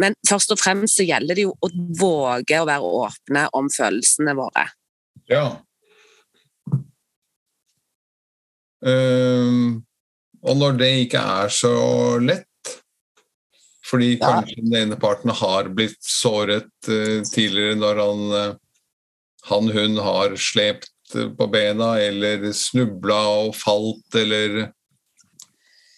Men 0.01 0.15
først 0.27 0.53
og 0.53 0.59
fremst 0.61 0.99
så 0.99 1.05
gjelder 1.07 1.37
det 1.37 1.45
jo 1.47 1.53
å 1.53 1.69
våge 1.99 2.61
å 2.61 2.67
være 2.69 2.93
åpne 3.01 3.47
om 3.57 3.69
følelsene 3.73 4.35
våre. 4.37 4.65
Ja. 5.31 5.45
Um, 8.81 9.83
og 10.41 10.57
når 10.57 10.79
det 10.79 10.91
ikke 11.03 11.21
er 11.21 11.51
så 11.53 11.73
lett, 12.23 12.47
fordi 13.85 14.15
kanskje 14.21 14.63
den 14.63 14.77
ene 14.79 14.97
parten 14.99 15.33
har 15.35 15.69
blitt 15.75 15.99
såret 16.05 16.71
uh, 16.89 17.21
tidligere 17.27 17.77
når 17.77 18.01
han, 18.01 18.21
uh, 18.31 18.55
han 19.51 19.71
hun 19.75 19.99
har 20.01 20.37
slept 20.39 20.93
uh, 21.13 21.27
på 21.37 21.49
bena, 21.51 21.93
eller 22.01 22.47
snubla 22.57 23.19
og 23.43 23.57
falt, 23.59 24.07
eller 24.17 24.71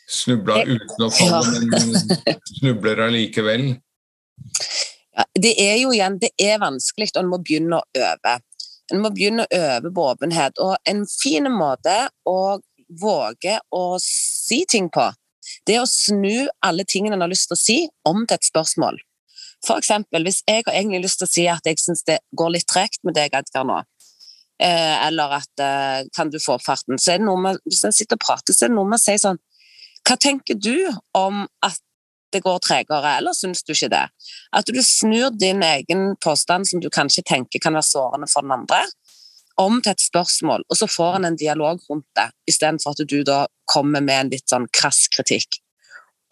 snubla 0.09 0.63
uten 0.65 1.05
å 1.05 1.09
falle, 1.13 1.61
ja. 1.61 1.67
men 1.71 2.39
snubler 2.57 3.05
allikevel. 3.07 3.67
Ja, 5.13 5.25
det 5.37 5.53
er 5.61 5.77
jo 5.77 5.93
igjen, 5.93 6.17
det 6.21 6.33
er 6.41 6.61
vanskelig, 6.61 7.11
og 7.13 7.21
en 7.21 7.31
må 7.31 7.39
begynne 7.43 7.79
å 7.79 8.03
øve. 8.09 8.37
En 8.91 9.01
må 9.03 9.13
begynne 9.13 9.45
å 9.45 9.59
øve 9.59 9.91
på 9.93 10.05
åpenhet. 10.11 10.59
Og 10.63 10.75
en 10.89 11.03
fin 11.09 11.49
måte 11.53 11.95
å 12.29 12.59
våge 13.01 13.59
å 13.73 13.83
si 14.01 14.63
ting 14.69 14.89
på, 14.93 15.07
det 15.67 15.77
er 15.77 15.85
å 15.85 15.89
snu 15.89 16.47
alle 16.65 16.85
tingene 16.87 17.17
en 17.17 17.25
har 17.25 17.31
lyst 17.31 17.49
til 17.51 17.57
å 17.57 17.61
si, 17.61 17.79
om 18.09 18.23
til 18.25 18.37
et 18.37 18.47
spørsmål. 18.47 18.99
For 19.63 19.79
eksempel, 19.79 20.25
hvis 20.27 20.41
jeg 20.47 20.65
har 20.67 20.75
egentlig 20.75 21.05
lyst 21.05 21.21
til 21.21 21.29
å 21.29 21.31
si 21.31 21.47
at 21.51 21.67
jeg 21.67 21.79
syns 21.79 22.03
det 22.07 22.19
går 22.35 22.55
litt 22.57 22.67
tregt 22.67 22.99
med 23.07 23.15
deg, 23.15 23.35
Edgar, 23.37 23.63
nå, 23.67 23.79
eh, 24.59 24.95
eller 25.07 25.37
at 25.39 25.63
eh, 25.63 25.99
kan 26.15 26.31
du 26.31 26.39
få 26.43 26.57
opp 26.57 26.65
farten, 26.65 26.99
så 26.99 27.13
er 27.13 27.21
det 27.21 27.27
noe 27.29 27.39
med, 27.39 27.61
hvis 27.69 27.83
en 27.87 27.95
sitter 27.95 28.19
og 28.19 28.25
prater, 28.25 28.55
så 28.55 28.65
er 28.65 28.73
det 28.73 28.77
noe 28.79 28.89
med 28.91 28.99
å 28.99 29.03
si 29.03 29.15
sånn 29.21 29.39
Hva 30.03 30.17
tenker 30.19 30.59
du 30.59 30.75
om 31.15 31.45
at 31.63 31.79
det 32.33 32.41
går 32.43 32.59
tregere, 32.65 33.17
eller 33.19 33.35
syns 33.37 33.63
du 33.63 33.73
ikke 33.75 33.91
det? 33.93 34.03
At 34.57 34.67
du 34.67 34.81
snur 34.83 35.31
din 35.37 35.61
egen 35.63 36.15
påstand, 36.23 36.67
som 36.67 36.81
du 36.81 36.89
kanskje 36.89 37.23
tenker 37.29 37.61
kan 37.61 37.77
være 37.77 37.87
sårende 37.87 38.29
for 38.31 38.45
den 38.45 38.55
andre, 38.55 38.81
om 39.61 39.77
til 39.81 39.93
et 39.93 40.01
spørsmål, 40.01 40.65
og 40.65 40.77
så 40.77 40.89
får 40.89 41.19
en 41.19 41.25
en 41.29 41.37
dialog 41.37 41.81
rundt 41.89 42.07
det, 42.17 42.31
istedenfor 42.49 42.95
at 42.95 43.05
du 43.09 43.19
da 43.23 43.45
kommer 43.69 44.01
med 44.01 44.19
en 44.19 44.31
litt 44.33 44.49
sånn 44.49 44.65
krass 44.73 45.05
kritikk. 45.13 45.59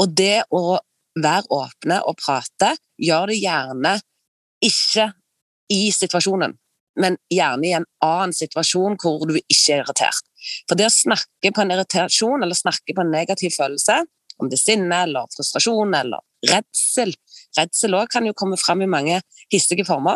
Og 0.01 0.09
det 0.17 0.43
å 0.49 0.79
være 1.21 1.45
åpne 1.53 2.01
og 2.07 2.17
prate, 2.17 2.73
gjør 2.97 3.29
det 3.29 3.37
gjerne 3.43 3.93
ikke 4.65 5.11
i 5.71 5.91
situasjonen, 5.93 6.57
men 6.99 7.17
gjerne 7.31 7.67
i 7.67 7.75
en 7.77 7.87
annen 8.03 8.33
situasjon 8.35 8.97
hvor 9.01 9.23
du 9.29 9.37
ikke 9.39 9.75
er 9.75 9.83
irritert. 9.83 10.25
For 10.67 10.79
det 10.79 10.89
å 10.89 10.93
snakke 10.93 11.53
på 11.53 11.63
en 11.63 11.71
irritasjon 11.75 12.43
eller 12.43 12.57
snakke 12.57 12.95
på 12.95 13.03
en 13.03 13.13
negativ 13.13 13.55
følelse, 13.55 14.01
om 14.41 14.49
det 14.49 14.57
er 14.57 14.63
sinne 14.63 15.03
eller 15.05 15.29
frustrasjon 15.35 15.93
eller 15.99 16.23
redsel 16.49 17.13
Redsel 17.57 17.95
òg 17.97 18.09
kan 18.13 18.25
jo 18.25 18.35
komme 18.37 18.57
fram 18.59 18.81
i 18.81 18.89
mange 18.89 19.19
hissige 19.51 19.83
former. 19.87 20.15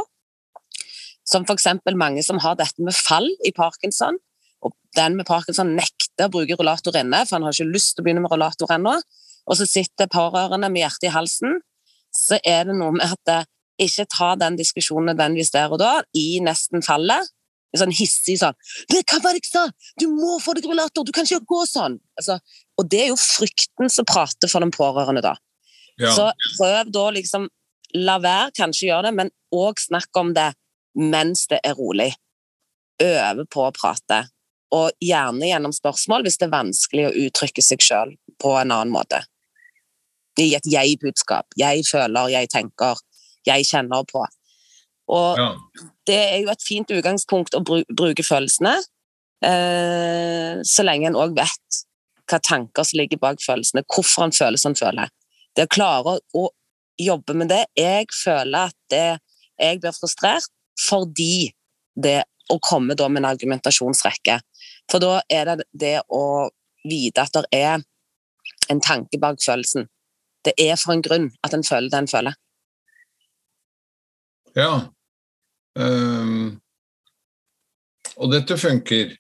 Som 1.28 1.44
f.eks. 1.44 1.68
mange 1.98 2.24
som 2.24 2.40
har 2.40 2.56
dette 2.56 2.82
med 2.82 2.96
fall 2.96 3.28
i 3.44 3.52
parkinson. 3.56 4.18
Og 4.64 4.72
den 4.96 5.18
med 5.20 5.28
parkinson 5.28 5.74
nekter 5.76 6.30
å 6.30 6.32
bruke 6.32 6.56
rullator 6.56 6.96
inne, 6.96 7.26
for 7.26 7.38
han 7.38 7.48
har 7.48 7.56
ikke 7.56 7.74
lyst 7.74 7.96
til 7.96 8.04
å 8.04 8.08
begynne 8.08 8.24
med 8.24 8.32
rullator 8.32 8.72
ennå. 8.72 8.94
Og 9.46 9.60
så 9.60 9.68
sitter 9.68 10.10
pårørende 10.10 10.70
med 10.72 10.86
hjertet 10.86 11.10
i 11.10 11.14
halsen. 11.14 11.60
Så 12.16 12.40
er 12.48 12.70
det 12.70 12.78
noe 12.78 12.96
med 12.96 13.12
at 13.12 13.22
det, 13.28 13.42
ikke 13.82 14.08
ta 14.12 14.34
den 14.40 14.58
diskusjonen 14.60 15.12
nødvendigvis 15.12 15.54
der 15.56 15.74
og 15.74 15.82
da, 15.82 15.98
i 16.16 16.40
nesten 16.44 16.86
fallet. 16.86 17.32
Sånn 17.76 17.92
hissig 17.92 18.38
sånn 18.40 18.56
'Det 18.88 19.02
kan 19.04 19.20
være 19.20 19.36
ikke 19.42 19.52
sa! 19.52 19.66
Du 20.00 20.08
må 20.08 20.38
få 20.40 20.54
deg 20.56 20.64
rullator! 20.64 21.04
Du 21.04 21.12
kan 21.12 21.26
ikke 21.26 21.44
gå 21.44 21.66
sånn!' 21.68 22.00
Altså, 22.16 22.40
og 22.80 22.88
det 22.90 23.02
er 23.04 23.10
jo 23.10 23.20
frykten 23.20 23.92
som 23.92 24.08
prater 24.08 24.48
for 24.48 24.64
den 24.64 24.72
pårørende, 24.72 25.22
da. 25.22 25.36
Ja. 26.00 26.12
Så 26.16 26.32
prøv 26.58 26.92
da 26.92 27.10
liksom 27.12 27.50
La 27.96 28.18
være, 28.20 28.52
kanskje 28.52 28.90
gjøre 28.90 29.08
det, 29.08 29.14
men 29.16 29.30
òg 29.56 29.80
snakk 29.80 30.18
om 30.20 30.34
det 30.36 30.50
mens 31.00 31.46
det 31.48 31.62
er 31.64 31.78
rolig. 31.78 32.10
Øve 33.00 33.46
på 33.48 33.64
å 33.64 33.72
prate, 33.76 34.26
og 34.76 34.92
gjerne 35.04 35.48
gjennom 35.48 35.72
spørsmål 35.76 36.26
hvis 36.26 36.40
det 36.42 36.50
er 36.50 36.58
vanskelig 36.58 37.06
å 37.08 37.16
uttrykke 37.26 37.64
seg 37.64 37.84
sjøl 37.86 38.12
på 38.42 38.52
en 38.60 38.74
annen 38.76 38.92
måte. 38.92 39.22
I 40.36 40.50
et 40.58 40.68
jeg-budskap. 40.68 41.56
Jeg 41.56 41.86
føler, 41.88 42.34
jeg 42.34 42.52
tenker, 42.52 43.00
jeg 43.48 43.68
kjenner 43.70 44.06
på. 44.10 44.24
Og 45.16 45.40
ja. 45.40 45.50
det 46.10 46.20
er 46.20 46.38
jo 46.42 46.52
et 46.54 46.66
fint 46.66 46.92
utgangspunkt 46.92 47.58
å 47.58 47.62
bruke 47.66 48.26
følelsene, 48.26 48.76
eh, 49.46 50.62
så 50.66 50.86
lenge 50.86 51.12
en 51.12 51.20
òg 51.20 51.36
vet 51.38 51.82
hva 52.26 52.40
tanker 52.42 52.88
som 52.88 53.00
ligger 53.00 53.22
bak 53.22 53.42
følelsene, 53.44 53.86
hvorfor 53.86 54.26
en 54.26 54.36
føler 54.36 54.62
som 54.62 54.74
en 54.74 54.80
føler. 54.80 55.12
Det 55.56 55.68
å 55.68 55.74
klare 55.76 56.18
å 56.36 56.48
jobbe 57.00 57.36
med 57.36 57.50
det 57.52 57.66
Jeg 57.76 58.08
føler 58.16 58.72
at 58.72 58.76
det, 58.90 59.20
jeg 59.60 59.80
blir 59.84 59.96
frustrert, 59.96 60.50
fordi 60.80 61.52
det 61.96 62.24
å 62.52 62.60
komme 62.60 62.96
da 62.96 63.08
med 63.10 63.24
en 63.24 63.32
argumentasjonsrekke. 63.32 64.40
For 64.92 65.02
da 65.02 65.20
er 65.32 65.46
det 65.50 65.68
det 65.74 65.98
å 66.14 66.50
vite 66.86 67.24
at 67.24 67.34
det 67.34 67.46
er 67.52 67.84
en 68.70 68.82
tanke 68.82 69.20
bak 69.22 69.42
følelsen. 69.44 69.88
Det 70.46 70.54
er 70.62 70.76
for 70.78 70.94
en 70.94 71.04
grunn 71.06 71.32
at 71.46 71.56
en 71.58 71.66
føler 71.66 71.90
det 71.90 72.04
en 72.04 72.12
føler. 72.12 72.36
Ja. 74.56 74.88
Um, 75.76 76.62
og 78.16 78.32
dette 78.32 78.58
funker? 78.60 79.16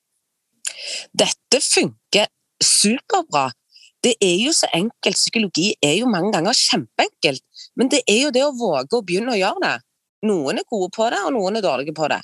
Dette 1.11 1.59
funker 1.63 2.29
superbra. 2.63 3.49
Det 4.05 4.13
er 4.21 4.37
jo 4.45 4.53
så 4.55 4.69
enkelt. 4.75 5.17
Psykologi 5.17 5.73
er 5.83 5.97
jo 5.99 6.09
mange 6.11 6.31
ganger 6.35 6.55
kjempeenkelt. 6.55 7.43
Men 7.75 7.89
det 7.91 8.03
er 8.07 8.21
jo 8.27 8.31
det 8.35 8.45
å 8.45 8.53
våge 8.55 8.95
å 8.95 9.03
begynne 9.05 9.33
å 9.33 9.39
gjøre 9.39 9.63
det. 9.63 9.75
Noen 10.29 10.61
er 10.61 10.69
gode 10.69 10.91
på 10.95 11.09
det, 11.11 11.19
og 11.25 11.33
noen 11.35 11.59
er 11.59 11.65
dårlige 11.65 11.95
på 11.97 12.07
det. 12.11 12.21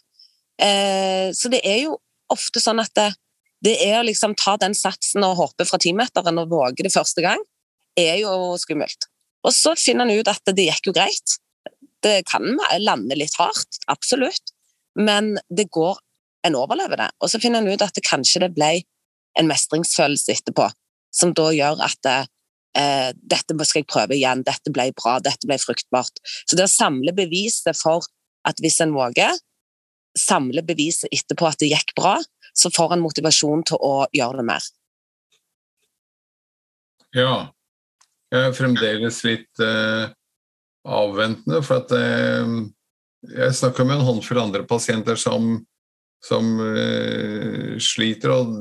Eh, 0.61 1.29
så 1.35 1.49
det 1.51 1.61
er 1.67 1.83
jo 1.87 1.97
ofte 2.31 2.61
sånn 2.63 2.79
at 2.81 2.93
det, 2.95 3.09
det 3.65 3.75
er 3.83 3.99
å 3.99 4.05
liksom 4.07 4.35
ta 4.39 4.55
den 4.61 4.75
satsen 4.77 5.25
og 5.25 5.37
hoppe 5.39 5.67
fra 5.67 5.79
timeteren 5.81 6.39
og 6.41 6.53
våge 6.53 6.85
det 6.85 6.93
første 6.93 7.23
gang, 7.25 7.41
er 7.99 8.21
jo 8.21 8.55
skummelt. 8.61 9.09
Og 9.43 9.53
så 9.55 9.73
finner 9.75 10.05
en 10.05 10.21
ut 10.21 10.29
at 10.31 10.53
det 10.53 10.69
gikk 10.69 10.91
jo 10.91 10.95
greit. 10.95 11.37
Det 12.01 12.23
kan 12.29 12.57
lande 12.81 13.17
litt 13.17 13.35
hardt, 13.39 13.81
absolutt, 13.91 14.53
men 14.99 15.37
det 15.49 15.69
går 15.71 15.99
En 16.41 16.55
overlever 16.57 16.97
det. 16.97 17.05
Og 17.21 17.29
så 17.29 17.37
finner 17.37 17.61
en 17.61 17.69
ut 17.69 17.83
at 17.85 17.93
det 17.93 18.01
kanskje 18.01 18.39
det 18.41 18.47
ble 18.55 18.71
en 19.37 19.45
mestringsfølelse 19.45 20.33
etterpå, 20.33 20.63
som 21.13 21.35
da 21.37 21.51
gjør 21.53 21.83
at 21.85 22.09
eh, 22.09 23.11
dette 23.13 23.53
skal 23.67 23.83
jeg 23.83 23.89
prøve 23.91 24.17
igjen, 24.17 24.41
dette 24.47 24.73
ble 24.73 24.87
bra, 24.97 25.19
dette 25.21 25.45
ble 25.45 25.59
fruktbart. 25.61 26.17
Så 26.49 26.57
det 26.57 26.65
å 26.65 26.71
samle 26.71 27.13
beviset 27.13 27.77
for 27.77 28.09
at 28.49 28.57
hvis 28.57 28.79
en 28.81 28.95
våger, 28.95 29.37
samle 30.17 30.65
beviset 30.65 31.13
etterpå 31.13 31.51
at 31.51 31.61
det 31.61 31.69
gikk 31.75 31.93
bra, 31.99 32.17
så 32.57 32.73
får 32.73 32.95
en 32.95 33.05
motivasjon 33.05 33.61
til 33.69 33.77
å 33.85 33.93
gjøre 34.17 34.41
det 34.41 34.47
mer. 34.49 34.65
Ja. 37.15 37.35
Jeg 38.31 38.47
er 38.47 38.53
fremdeles 38.55 39.17
litt 39.27 39.61
uh, 39.61 40.07
avventende, 40.87 41.61
for 41.65 41.81
at 41.81 41.91
uh, 41.93 42.55
jeg 43.29 43.57
snakker 43.57 43.85
med 43.85 43.99
en 43.99 44.07
håndfull 44.07 44.41
andre 44.41 44.63
pasienter 44.69 45.19
som, 45.19 45.53
som 46.25 46.49
uh, 46.57 47.77
sliter, 47.81 48.33
og 48.33 48.55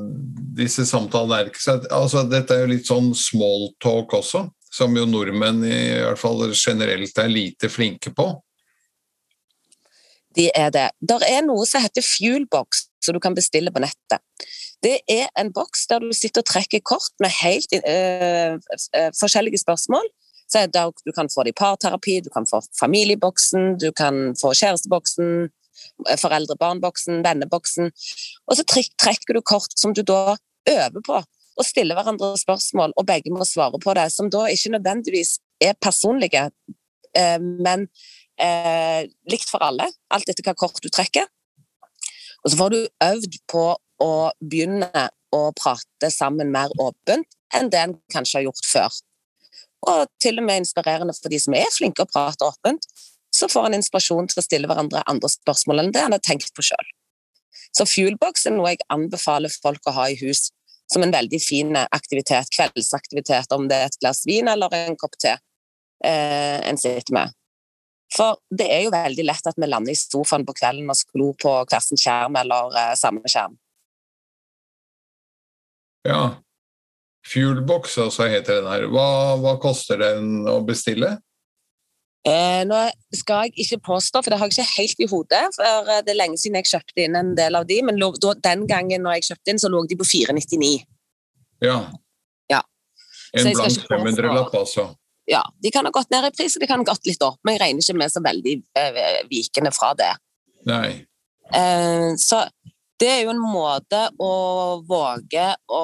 disse 0.57 0.85
samtalene 0.89 1.39
er 1.39 1.51
ikke 1.51 1.63
så 1.63 1.79
altså, 1.89 2.25
Dette 2.29 2.55
er 2.55 2.65
jo 2.65 2.73
litt 2.75 2.89
sånn 2.89 3.11
smalltalk 3.17 4.13
også, 4.21 4.45
som 4.71 4.95
jo 4.95 5.07
nordmenn 5.09 5.65
i 5.67 5.81
hvert 6.03 6.21
fall 6.21 6.45
generelt 6.53 7.17
er 7.19 7.31
lite 7.31 7.71
flinke 7.71 8.13
på. 8.15 8.31
De 10.37 10.47
er 10.55 10.71
det. 10.71 10.87
Der 11.03 11.23
er 11.27 11.41
noe 11.43 11.65
som 11.67 11.83
heter 11.83 12.05
Fuelbox, 12.05 12.85
som 13.03 13.17
du 13.17 13.19
kan 13.23 13.35
bestille 13.35 13.73
på 13.73 13.81
nettet. 13.83 14.21
Det 14.81 15.01
er 15.11 15.27
en 15.37 15.51
boks 15.53 15.85
der 15.91 16.01
du 16.01 16.13
sitter 16.15 16.41
og 16.41 16.49
trekker 16.49 16.81
kort 16.87 17.13
med 17.21 17.33
helt 17.41 17.75
uh, 17.75 18.55
uh, 18.57 19.11
forskjellige 19.19 19.61
spørsmål. 19.61 20.07
Så 20.51 20.65
du 21.05 21.11
kan 21.15 21.29
få 21.31 21.45
det 21.45 21.53
i 21.53 21.59
parterapi, 21.59 22.19
du 22.25 22.29
kan 22.29 22.45
få 22.45 22.59
familieboksen, 22.79 23.77
du 23.79 23.91
kan 23.95 24.33
få 24.35 24.51
kjæresteboksen, 24.59 25.49
foreldre-barn-boksen, 26.19 27.21
venneboksen. 27.23 27.91
Og 28.47 28.57
så 28.59 28.65
trekker 28.67 29.37
du 29.37 29.41
kort 29.41 29.77
som 29.79 29.95
du 29.95 30.03
da 30.03 30.35
øver 30.69 31.05
på 31.05 31.21
og 31.59 31.67
stiller 31.67 31.97
hverandre 31.97 32.31
spørsmål, 32.39 32.93
og 32.97 33.05
begge 33.05 33.31
må 33.33 33.45
svare 33.45 33.79
på 33.83 33.93
det, 33.97 34.07
som 34.13 34.29
da 34.31 34.45
ikke 34.49 34.71
nødvendigvis 34.77 35.35
er 35.61 35.75
personlige, 35.81 36.47
eh, 37.17 37.39
men 37.39 37.87
eh, 38.39 39.03
likt 39.29 39.49
for 39.51 39.63
alle, 39.63 39.89
alt 40.09 40.31
etter 40.31 40.47
hva 40.47 40.55
kort 40.57 40.79
du 40.81 40.89
trekker. 40.89 41.27
Og 42.41 42.51
så 42.51 42.57
får 42.57 42.73
du 42.73 42.79
øvd 43.05 43.37
på 43.51 43.65
å 44.01 44.13
begynne 44.39 45.07
å 45.35 45.43
prate 45.59 46.09
sammen 46.09 46.49
mer 46.55 46.71
åpent 46.81 47.27
enn 47.53 47.69
det 47.69 47.83
en 47.83 47.97
kanskje 48.13 48.39
har 48.39 48.47
gjort 48.47 48.65
før. 48.65 49.01
Og 49.89 50.05
til 50.21 50.37
og 50.37 50.45
med 50.45 50.61
inspirerende 50.61 51.15
for 51.17 51.33
de 51.33 51.39
som 51.41 51.55
er 51.57 51.69
flinke 51.73 52.03
å 52.05 52.09
prate 52.09 52.45
åpent, 52.45 52.85
så 53.33 53.47
får 53.49 53.69
en 53.69 53.77
inspirasjon 53.79 54.27
til 54.29 54.41
å 54.41 54.45
stille 54.45 54.69
hverandre 54.69 55.03
andre 55.09 55.29
spørsmål 55.31 55.81
enn 55.81 55.93
det 55.95 56.03
en 56.03 56.15
har 56.17 56.23
tenkt 56.23 56.51
på 56.55 56.65
sjøl. 56.67 56.89
Så 57.71 57.87
Fuelbox 57.87 58.45
er 58.47 58.55
noe 58.57 58.73
jeg 58.73 58.83
anbefaler 58.91 59.53
folk 59.63 59.87
å 59.87 59.95
ha 59.95 60.09
i 60.11 60.17
hus 60.19 60.49
som 60.91 61.05
en 61.05 61.13
veldig 61.13 61.39
fin 61.39 61.77
aktivitet, 61.79 62.51
kveldsaktivitet, 62.51 63.53
om 63.55 63.69
det 63.71 63.77
er 63.77 63.87
et 63.87 64.01
glass 64.01 64.25
vin 64.27 64.49
eller 64.51 64.73
en 64.75 64.97
kopp 64.99 65.15
te 65.23 65.37
eh, 66.03 66.57
en 66.67 66.77
sitter 66.77 67.15
med. 67.15 67.31
For 68.11 68.41
det 68.51 68.67
er 68.67 68.83
jo 68.85 68.91
veldig 68.91 69.23
lett 69.23 69.47
at 69.47 69.59
vi 69.59 69.69
lander 69.69 69.95
i 69.95 69.99
sofaen 69.99 70.43
på 70.47 70.55
kvelden 70.57 70.91
og 70.91 70.99
sklor 70.99 71.35
på 71.39 71.53
hver 71.63 71.83
sin 71.85 71.99
skjerm 71.99 72.35
eller 72.41 72.75
eh, 72.75 72.95
samme 72.99 73.23
skjerm. 73.31 73.55
Ja. 76.07 76.41
Fuelbox, 77.31 77.97
altså 78.03 78.27
heter 78.31 78.59
den 78.59 78.69
her. 78.71 78.87
Hva, 78.91 79.07
hva 79.41 79.55
koster 79.61 80.01
den 80.01 80.47
å 80.49 80.59
bestille? 80.67 81.15
Eh, 82.27 82.61
nå 82.69 82.77
skal 83.17 83.47
jeg 83.47 83.63
ikke 83.63 83.79
påstå, 83.87 84.21
for 84.21 84.29
det 84.33 84.37
har 84.37 84.51
jeg 84.51 84.59
ikke 84.59 84.75
helt 84.75 84.99
i 85.01 85.09
hodet. 85.09 85.41
for 85.55 85.91
Det 86.05 86.13
er 86.13 86.19
lenge 86.19 86.37
siden 86.37 86.59
jeg 86.59 86.69
kjøpte 86.69 87.05
inn 87.05 87.17
en 87.17 87.33
del 87.37 87.57
av 87.57 87.65
de, 87.69 87.79
men 87.87 87.97
lå, 88.01 88.11
da, 88.21 88.35
den 88.51 88.67
gangen 88.69 89.05
når 89.05 89.19
jeg 89.19 89.31
kjøpte 89.31 89.53
inn, 89.53 89.61
så 89.63 89.71
lå 89.73 89.83
de 89.89 89.97
på 89.97 90.07
499. 90.11 90.73
Ja. 91.65 91.79
ja. 92.51 92.61
En 93.37 93.53
blank 93.55 93.85
500-lapp, 93.89 94.57
altså? 94.59 94.91
ja, 95.31 95.41
de 95.63 95.71
kan 95.71 95.85
ha 95.85 95.91
gått 95.93 96.11
ned 96.11 96.27
i 96.27 96.33
pris, 96.35 96.55
og 96.55 96.63
de 96.63 96.67
kan 96.69 96.81
ha 96.81 96.87
gått 96.87 97.07
litt 97.07 97.21
opp, 97.23 97.39
men 97.45 97.55
jeg 97.55 97.63
regner 97.63 97.85
ikke 97.85 97.99
med 98.01 98.13
så 98.13 98.23
veldig 98.25 98.55
eh, 98.79 99.21
vikende 99.29 99.71
fra 99.75 99.93
det. 99.97 100.11
Nei. 100.69 100.89
Eh, 101.55 102.09
så 102.21 102.43
det 103.01 103.09
er 103.09 103.21
jo 103.25 103.31
en 103.33 103.41
måte 103.41 103.99
å 104.21 104.31
våge 104.85 105.45
å 105.73 105.83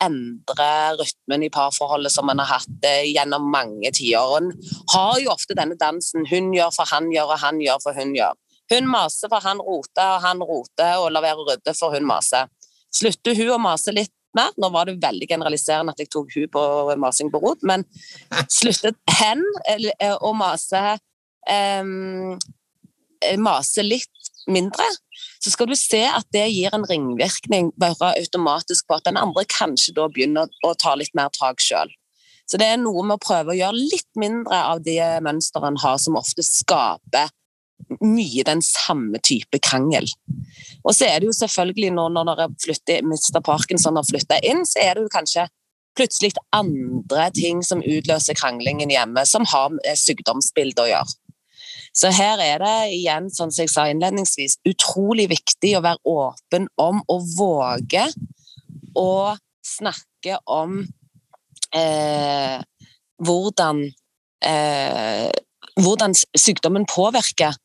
endre 0.00 0.68
rytmen 0.96 1.44
i 1.44 1.50
parforholdet 1.52 2.14
som 2.14 2.24
man 2.28 2.40
har 2.40 2.54
hatt 2.54 2.76
det 2.82 3.10
gjennom 3.10 3.50
mange 3.52 3.92
tiår. 3.92 4.36
En 4.38 4.52
har 4.94 5.18
jo 5.20 5.32
ofte 5.34 5.56
denne 5.58 5.76
dansen 5.76 6.24
'hun 6.24 6.52
gjør 6.56 6.72
for 6.74 6.88
han 6.88 7.10
gjør, 7.12 7.34
og 7.34 7.42
han 7.44 7.60
gjør 7.60 7.82
for 7.84 7.92
hun 7.92 8.14
gjør'. 8.16 8.38
Hun 8.72 8.88
maser 8.88 9.28
for 9.28 9.40
han 9.44 9.60
roter, 9.60 10.08
og 10.14 10.22
han 10.24 10.40
roter 10.40 10.96
og 10.96 11.12
lar 11.12 11.24
være 11.24 11.42
å 11.42 11.48
rydde 11.50 11.74
for 11.76 11.92
hun 11.92 12.08
maser. 12.08 12.48
Slutter 12.92 13.36
hun 13.36 13.54
å 13.56 13.58
mase 13.60 13.92
litt 13.92 14.12
mer? 14.36 14.52
Nå 14.56 14.70
var 14.72 14.88
det 14.88 15.00
veldig 15.02 15.28
generaliserende 15.28 15.92
at 15.92 16.00
jeg 16.00 16.10
tok 16.12 16.32
hun 16.34 16.48
på 16.48 16.62
masing 16.96 17.30
på 17.32 17.40
rot, 17.44 17.60
men 17.62 17.84
sluttet 18.48 18.96
hen 19.20 19.44
å 20.20 20.32
mase 20.32 20.98
um, 21.48 22.38
mase 23.36 23.82
litt 23.82 24.08
mindre, 24.50 24.84
så 25.42 25.52
skal 25.52 25.70
du 25.70 25.76
se 25.78 26.02
at 26.08 26.26
det 26.34 26.46
gir 26.50 26.74
en 26.74 26.86
ringvirkning 26.88 27.72
bare 27.80 28.14
automatisk 28.18 28.88
på 28.88 28.98
at 28.98 29.06
den 29.08 29.20
andre 29.20 29.44
kanskje 29.48 29.94
da 29.96 30.08
begynner 30.10 30.50
å 30.66 30.74
ta 30.78 30.94
litt 30.98 31.14
mer 31.18 31.32
tak 31.36 31.62
sjøl. 31.62 31.90
Så 32.48 32.56
det 32.60 32.70
er 32.72 32.80
noe 32.80 33.04
med 33.04 33.18
å 33.18 33.22
prøve 33.22 33.52
å 33.52 33.58
gjøre 33.58 33.76
litt 33.76 34.08
mindre 34.16 34.56
av 34.70 34.80
de 34.84 34.96
mønstrene 35.24 35.74
en 35.74 35.82
har, 35.82 35.98
som 36.00 36.16
ofte 36.16 36.44
skaper 36.46 37.28
mye 38.02 38.44
den 38.44 38.62
samme 38.64 39.20
type 39.24 39.60
krangel. 39.62 40.08
Og 40.82 40.94
så 40.96 41.06
er 41.08 41.20
det 41.20 41.28
jo 41.28 41.36
selvfølgelig 41.36 41.92
nå 41.94 42.08
når 42.14 42.32
dere 42.32 42.48
flytter, 42.64 43.04
Mr. 43.04 43.40
Parkinson 43.44 44.00
har 44.00 44.08
flytta 44.08 44.40
inn, 44.48 44.64
så 44.66 44.80
er 44.82 44.96
det 44.96 45.06
jo 45.06 45.12
kanskje 45.12 45.46
plutselig 45.98 46.32
andre 46.54 47.28
ting 47.34 47.62
som 47.66 47.82
utløser 47.82 48.36
kranglingen 48.38 48.92
hjemme, 48.92 49.24
som 49.26 49.46
har 49.50 49.72
med 49.74 49.98
sykdomsbildet 49.98 50.84
å 50.84 50.90
gjøre. 50.92 51.16
Så 51.96 52.10
her 52.14 52.40
er 52.42 52.62
det 52.62 52.76
igjen, 52.96 53.28
sånn 53.32 53.52
som 53.52 53.64
jeg 53.64 53.72
sa 53.72 53.86
innledningsvis, 53.90 54.58
utrolig 54.68 55.28
viktig 55.32 55.74
å 55.78 55.84
være 55.84 56.02
åpen 56.08 56.68
om 56.80 57.02
å 57.08 57.18
våge 57.36 58.06
å 58.98 59.36
snakke 59.66 60.38
om 60.46 60.80
eh, 61.76 62.58
hvordan 63.18 63.82
eh, 64.44 65.30
hvordan 65.78 66.14
sykdommen 66.38 66.86
påvirker 66.90 67.56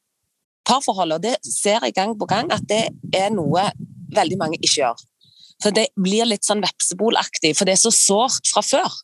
parforholdet. 0.67 1.17
Og 1.17 1.23
det 1.23 1.35
ser 1.47 1.85
jeg 1.85 1.95
gang 1.97 2.15
på 2.19 2.27
gang 2.29 2.51
at 2.53 2.65
det 2.69 2.85
er 3.15 3.33
noe 3.33 3.69
veldig 4.13 4.39
mange 4.39 4.59
ikke 4.61 4.79
gjør. 4.81 5.03
For 5.63 5.75
det 5.75 5.87
blir 5.99 6.27
litt 6.27 6.45
sånn 6.45 6.63
vepsebolaktig, 6.63 7.53
for 7.57 7.67
det 7.67 7.77
er 7.77 7.83
så 7.83 7.93
sårt 7.93 8.49
fra 8.51 8.63
før. 8.65 8.99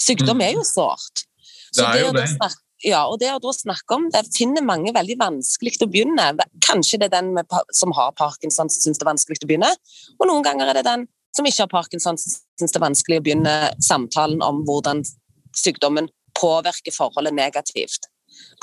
Sykdom 0.00 0.40
er 0.44 0.54
jo 0.56 0.64
sårt. 0.66 1.26
Så 1.74 1.82
det 1.82 2.00
er 2.00 2.06
jo 2.06 2.14
det. 2.16 2.28
Snakke, 2.32 2.62
ja, 2.86 3.00
og 3.10 3.18
det 3.18 3.30
å 3.34 3.40
da 3.42 3.52
snakke 3.54 3.96
om 3.96 4.06
det 4.14 4.22
finner 4.30 4.62
mange 4.62 4.92
veldig 4.94 5.16
vanskelig 5.18 5.80
å 5.82 5.88
begynne. 5.90 6.28
Kanskje 6.62 7.00
det 7.02 7.08
er 7.08 7.16
den 7.16 7.32
med, 7.34 7.54
som 7.74 7.94
har 7.96 8.12
parkinson 8.18 8.70
som 8.70 8.84
syns 8.84 9.00
det 9.00 9.06
er 9.06 9.10
vanskelig 9.10 9.40
å 9.42 9.48
begynne, 9.50 9.70
og 10.18 10.30
noen 10.30 10.46
ganger 10.46 10.70
er 10.70 10.78
det 10.78 10.86
den 10.86 11.08
som 11.36 11.46
ikke 11.46 11.64
har 11.64 11.72
parkinson 11.72 12.18
som 12.18 12.36
syns 12.60 12.74
det 12.74 12.78
er 12.78 12.86
vanskelig 12.86 13.18
å 13.18 13.24
begynne 13.26 13.56
samtalen 13.84 14.44
om 14.46 14.62
hvordan 14.68 15.02
sykdommen 15.58 16.10
påvirker 16.38 16.94
forholdet 16.94 17.34
negativt. 17.34 18.06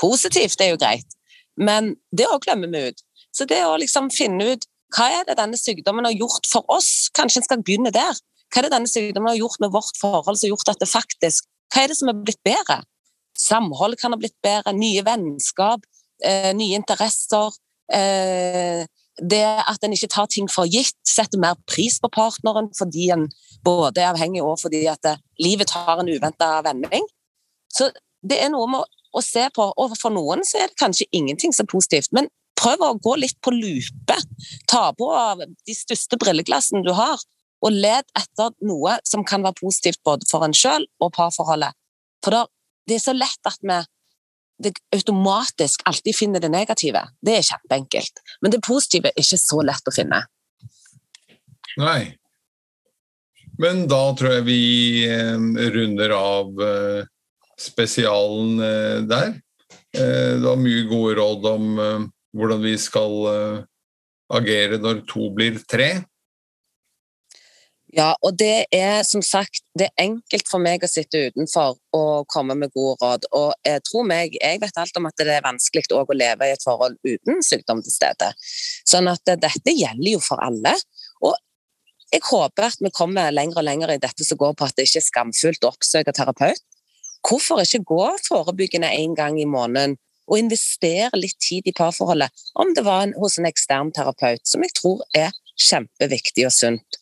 Positivt 0.00 0.60
er 0.64 0.72
jo 0.72 0.80
greit, 0.80 1.16
men 1.60 1.94
det 2.16 2.28
òg 2.30 2.48
glemmer 2.48 2.72
vi 2.72 2.88
ut. 2.88 3.04
Så 3.36 3.44
det 3.48 3.60
å 3.68 3.76
liksom 3.80 4.08
finne 4.14 4.54
ut 4.54 4.64
hva 4.96 5.10
er 5.12 5.28
det 5.28 5.36
denne 5.36 5.58
sykdommen 5.60 6.06
har 6.08 6.16
gjort 6.16 6.46
for 6.48 6.64
oss, 6.72 7.10
kanskje 7.16 7.42
en 7.42 7.48
skal 7.48 7.62
begynne 7.64 7.92
der. 7.92 8.16
Hva 8.48 8.62
er 8.62 8.68
det 8.68 8.76
denne 8.76 8.88
sykdommen 8.88 9.32
har 9.32 9.40
gjort 9.40 9.60
med 9.60 9.74
vårt 9.74 9.98
forhold 10.00 10.38
som 10.38 10.46
har 10.46 10.54
gjort 10.54 10.72
at 10.72 10.80
det 10.80 10.88
faktisk 10.88 11.48
Hva 11.74 11.82
er 11.82 11.90
det 11.90 11.96
som 11.98 12.08
er 12.08 12.20
blitt 12.22 12.38
bedre? 12.46 12.78
Samhold 13.36 13.98
kan 14.00 14.14
ha 14.14 14.20
blitt 14.20 14.36
bedre, 14.44 14.74
nye 14.76 15.02
vennskap, 15.06 15.84
eh, 16.24 16.52
nye 16.56 16.76
interesser. 16.78 17.52
Eh, 17.92 18.86
det 19.16 19.44
at 19.44 19.84
en 19.84 19.94
ikke 19.96 20.12
tar 20.12 20.26
ting 20.28 20.48
for 20.48 20.68
gitt, 20.68 20.96
setter 21.08 21.40
mer 21.40 21.56
pris 21.70 21.98
på 22.02 22.10
partneren 22.12 22.68
fordi 22.76 23.08
en 23.14 23.28
både 23.64 24.02
er 24.02 24.10
avhengig 24.10 24.42
og 24.44 24.58
fordi 24.60 24.82
at 24.92 25.00
det, 25.06 25.14
livet 25.40 25.70
tar 25.72 26.02
en 26.02 26.10
uventa 26.10 26.60
vending. 26.66 27.06
Så 27.72 27.90
det 28.26 28.42
er 28.42 28.50
noe 28.52 28.66
med 28.68 28.82
å, 28.82 28.88
å, 29.16 29.22
se 29.24 29.46
på, 29.54 29.70
og 29.72 29.94
for 29.96 30.12
noen 30.12 30.44
så 30.44 30.60
er 30.60 30.68
det 30.68 30.80
kanskje 30.80 31.08
ingenting 31.16 31.54
som 31.56 31.64
er 31.64 31.72
positivt, 31.72 32.12
men 32.12 32.28
prøv 32.60 32.82
å 32.84 32.92
gå 33.00 33.16
litt 33.22 33.38
på 33.44 33.54
lupe. 33.54 34.18
Ta 34.68 34.90
på 34.96 35.08
de 35.40 35.76
største 35.76 36.18
brilleglassene 36.20 36.84
du 36.84 36.92
har, 36.96 37.20
og 37.64 37.72
led 37.72 38.04
etter 38.18 38.52
noe 38.68 38.98
som 39.08 39.24
kan 39.24 39.44
være 39.44 39.56
positivt 39.62 40.02
både 40.04 40.28
for 40.28 40.44
en 40.44 40.54
sjøl 40.56 40.84
og 41.00 41.14
parforholdet. 41.16 41.72
For 42.24 42.34
det 42.34 42.44
er 42.94 43.02
så 43.02 43.14
lett 43.16 43.50
at 43.50 43.58
vi 43.66 43.82
det 44.62 44.72
automatisk 44.94 45.82
alltid 45.84 46.16
finner 46.16 46.40
det 46.40 46.48
negative. 46.48 47.02
Det 47.20 47.34
er 47.36 47.44
kjempeenkelt. 47.44 48.22
Men 48.40 48.54
det 48.54 48.62
positive 48.64 49.10
er 49.10 49.20
ikke 49.20 49.40
så 49.40 49.60
lett 49.66 49.90
å 49.90 49.92
finne. 49.92 50.22
Nei. 51.76 52.14
Men 53.60 53.84
da 53.88 54.00
tror 54.16 54.38
jeg 54.38 54.46
vi 54.48 54.62
eh, 55.08 55.36
runder 55.72 56.12
av 56.16 56.62
eh, 56.62 57.08
spesialen 57.60 58.60
eh, 58.60 58.98
der. 59.08 59.34
Det 59.96 60.42
var 60.44 60.58
mye 60.60 60.82
gode 60.90 61.14
råd 61.16 61.46
om 61.48 61.68
hvordan 62.36 62.58
vi 62.60 62.74
skal 62.76 63.14
agere 64.28 64.76
når 64.82 64.98
to 65.08 65.30
blir 65.32 65.56
tre. 65.64 65.86
Ja, 67.96 68.10
og 68.20 68.34
det 68.36 68.66
er 68.76 68.98
som 69.08 69.22
sagt 69.24 69.62
det 69.78 69.86
er 69.86 70.02
enkelt 70.04 70.50
for 70.50 70.60
meg 70.60 70.82
å 70.84 70.88
sitte 70.90 71.30
utenfor 71.30 71.78
og 71.96 72.26
komme 72.28 72.52
med 72.60 72.74
gode 72.74 72.98
råd. 73.00 73.24
Og 73.38 73.54
jeg 73.64 73.80
tror 73.88 74.04
meg, 74.04 74.36
jeg 74.36 74.60
vet 74.60 74.80
alt 74.82 75.00
om 75.00 75.08
at 75.08 75.16
det 75.16 75.32
er 75.32 75.46
vanskelig 75.46 75.86
å 75.96 76.04
leve 76.12 76.44
i 76.44 76.52
et 76.52 76.66
forhold 76.66 76.98
uten 77.06 77.40
sykdom 77.46 77.80
til 77.86 77.94
stede. 77.94 78.28
Sånn 78.84 79.08
at 79.08 79.24
dette 79.24 79.72
gjelder 79.72 80.10
jo 80.10 80.20
for 80.20 80.42
alle. 80.44 80.74
Og 81.24 81.38
jeg 82.12 82.20
håper 82.28 82.68
at 82.68 82.84
vi 82.84 82.92
kommer 82.92 83.32
lenger 83.32 83.62
og 83.62 83.66
lenger 83.70 83.94
i 83.94 84.02
dette 84.02 84.28
som 84.28 84.42
går 84.44 84.52
på 84.58 84.68
at 84.68 84.76
det 84.76 84.86
ikke 84.90 85.00
er 85.00 85.08
skamfullt 85.08 85.64
å 85.64 85.72
oppsøke 85.72 86.14
terapeut. 86.20 86.62
Hvorfor 87.26 87.64
ikke 87.64 87.82
gå 87.88 88.02
forebyggende 88.28 88.92
en 88.92 89.16
gang 89.16 89.40
i 89.40 89.48
måneden 89.48 89.96
og 90.26 90.38
investere 90.42 91.16
litt 91.16 91.38
tid 91.40 91.64
i 91.70 91.74
parforholdet, 91.74 92.44
om 92.60 92.76
det 92.76 92.84
var 92.84 93.06
en, 93.06 93.16
hos 93.16 93.38
en 93.38 93.48
ekstern 93.48 93.92
terapeut, 93.94 94.42
som 94.44 94.62
jeg 94.66 94.74
tror 94.76 95.00
er 95.16 95.32
kjempeviktig 95.56 96.44
og 96.48 96.54
sunt. 96.54 97.00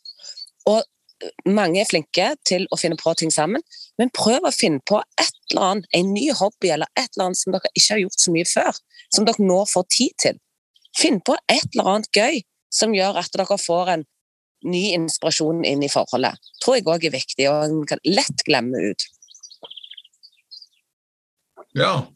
Og 0.70 0.81
eh, 0.81 1.35
mange 1.46 1.83
er 1.83 1.88
flinke 1.88 2.31
til 2.48 2.66
å 2.72 2.79
finne 2.81 2.98
på 3.00 3.14
ting 3.18 3.33
sammen, 3.35 3.64
men 4.00 4.12
prøv 4.16 4.46
å 4.48 4.55
finne 4.55 4.83
på 4.88 5.00
et 5.20 5.37
eller 5.53 5.68
annet, 5.68 5.90
en 5.94 6.14
ny 6.14 6.31
hobby 6.35 6.72
eller 6.74 6.90
et 6.98 7.11
eller 7.14 7.29
annet 7.29 7.40
som 7.40 7.55
dere 7.55 7.70
ikke 7.74 7.92
har 7.94 8.03
gjort 8.05 8.24
så 8.24 8.35
mye 8.35 8.48
før, 8.48 8.81
som 9.14 9.29
dere 9.29 9.46
nå 9.46 9.61
får 9.70 9.87
tid 9.92 10.16
til. 10.27 10.42
Finn 10.98 11.20
på 11.27 11.37
et 11.50 11.66
eller 11.74 11.90
annet 11.92 12.11
gøy 12.14 12.42
som 12.74 12.94
gjør 12.94 13.20
at 13.22 13.35
dere 13.37 13.59
får 13.61 13.94
en 13.94 14.05
ny 14.64 14.85
inspirasjon 14.96 15.64
inn 15.68 15.83
i 15.85 15.92
forholdet. 15.92 16.40
tror 16.64 16.79
jeg 16.79 16.87
òg 16.88 17.05
er 17.05 17.12
viktig, 17.12 17.48
og 17.50 17.64
en 17.66 17.83
kan 17.88 18.00
lett 18.09 18.44
glemme 18.46 18.81
ut. 18.90 19.05
Ja, 21.74 22.07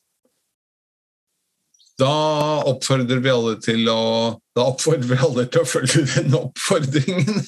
da 1.98 2.62
oppfordrer 2.70 3.18
vi 3.22 3.30
alle 3.32 3.56
til 3.62 3.88
å 3.90 4.00
da 4.58 4.68
oppfordrer 4.72 5.10
vi 5.10 5.18
alle 5.22 5.44
til 5.50 5.62
å 5.62 5.68
følge 5.68 6.04
den 6.12 6.34
oppfordringen. 6.38 7.44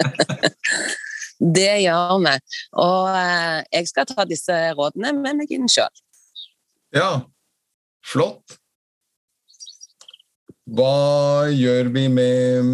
det 1.56 1.72
gjør 1.86 2.14
vi. 2.24 2.36
Og 2.84 3.10
eh, 3.16 3.58
jeg 3.76 3.90
skal 3.90 4.08
ta 4.08 4.24
disse 4.28 4.56
rådene 4.76 5.12
med 5.16 5.42
meg 5.42 5.52
inn 5.56 5.68
sjøl. 5.72 5.92
Ja, 6.96 7.10
flott. 8.06 8.56
Hva 10.70 11.50
gjør 11.52 11.90
vi 11.92 12.06
med, 12.12 12.72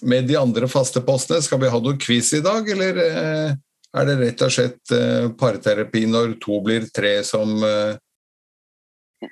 med, 0.00 0.26
de 0.30 0.38
andre 0.40 0.66
faste 0.70 1.02
postene? 1.04 1.42
Skal 1.44 1.62
vi 1.62 1.70
ha 1.70 1.80
noe 1.82 1.98
quiz 2.00 2.32
i 2.38 2.42
dag, 2.44 2.66
eller 2.74 3.02
eh, 3.04 3.56
er 3.98 4.08
det 4.08 4.18
rett 4.22 4.44
og 4.46 4.54
slett 4.54 4.94
eh, 4.94 5.30
parterapi 5.38 6.06
når 6.10 6.38
to 6.42 6.58
blir 6.64 6.90
tre 6.94 7.18
som 7.26 7.54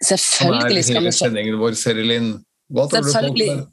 Selvfølgelig 0.03 0.85
skal 0.88 1.05
vi 1.05 1.14
kjøre 1.14 1.59
vår, 1.61 1.79
Serilin. 1.79 2.31
Hva 2.75 2.88
tror 2.90 3.07
Selvfølgelig. 3.07 3.57
du 3.61 3.72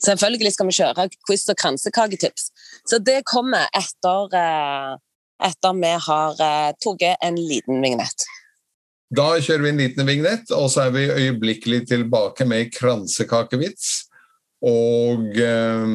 Selvfølgelig 0.00 0.54
skal 0.54 0.68
vi 0.70 0.76
kjøre 0.78 1.06
quiz 1.28 1.42
og 1.52 1.58
kransekaketips. 1.60 2.46
Så 2.88 2.98
det 3.04 3.20
kommer 3.28 3.66
etter, 3.76 4.36
eh, 4.38 4.94
etter 5.44 5.74
vi 5.76 5.90
har 6.06 6.40
eh, 6.46 6.70
tatt 6.80 7.04
en 7.20 7.36
liten 7.36 7.82
vignett. 7.84 8.24
Da 9.12 9.34
kjører 9.42 9.66
vi 9.66 9.72
en 9.74 9.82
liten 9.82 10.06
vignett, 10.08 10.52
og 10.54 10.70
så 10.72 10.86
er 10.86 10.94
vi 10.94 11.04
øyeblikkelig 11.10 11.82
tilbake 11.90 12.46
med 12.48 12.70
kransekakevits 12.72 14.06
og, 14.64 15.36
eh, 15.36 15.94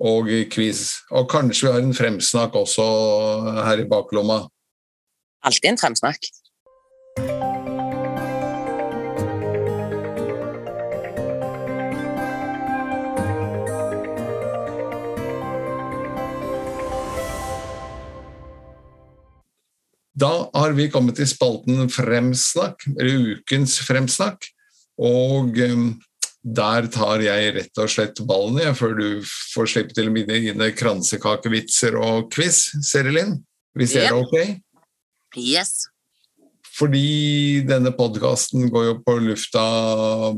og 0.00 0.34
quiz. 0.50 0.82
Og 1.12 1.30
kanskje 1.30 1.68
vi 1.68 1.74
har 1.76 1.84
en 1.84 1.94
fremsnakk 1.94 2.58
også 2.58 2.90
her 3.68 3.84
i 3.84 3.88
baklomma. 3.90 4.42
Alltid 5.46 5.76
en 5.76 5.78
fremsnakk. 5.78 6.26
Da 20.20 20.32
har 20.52 20.74
vi 20.76 20.90
kommet 20.92 21.16
til 21.20 21.28
spalten 21.30 21.86
Fremsnakk, 21.92 22.84
eller 22.98 23.36
Ukens 23.36 23.78
fremsnakk. 23.86 24.48
Og 25.00 25.56
um, 25.64 25.92
der 26.40 26.88
tar 26.92 27.22
jeg 27.24 27.54
rett 27.56 27.80
og 27.80 27.92
slett 27.92 28.20
ballen 28.28 28.60
jeg, 28.60 28.76
før 28.76 28.96
du 28.98 29.06
får 29.54 29.70
slippe 29.74 29.96
til 29.96 30.10
mine, 30.12 30.40
dine 30.48 30.72
kransekakevitser 30.76 31.96
og 32.00 32.28
quiz, 32.32 32.66
Serilin. 32.84 33.38
Hvis 33.76 33.94
det 33.96 34.08
er 34.08 34.18
ok? 34.18 34.36
Yes. 35.38 35.86
Fordi 36.80 37.60
denne 37.68 37.92
podkasten 37.92 38.70
går 38.72 38.86
jo 38.86 38.94
på 39.04 39.16
lufta 39.20 39.62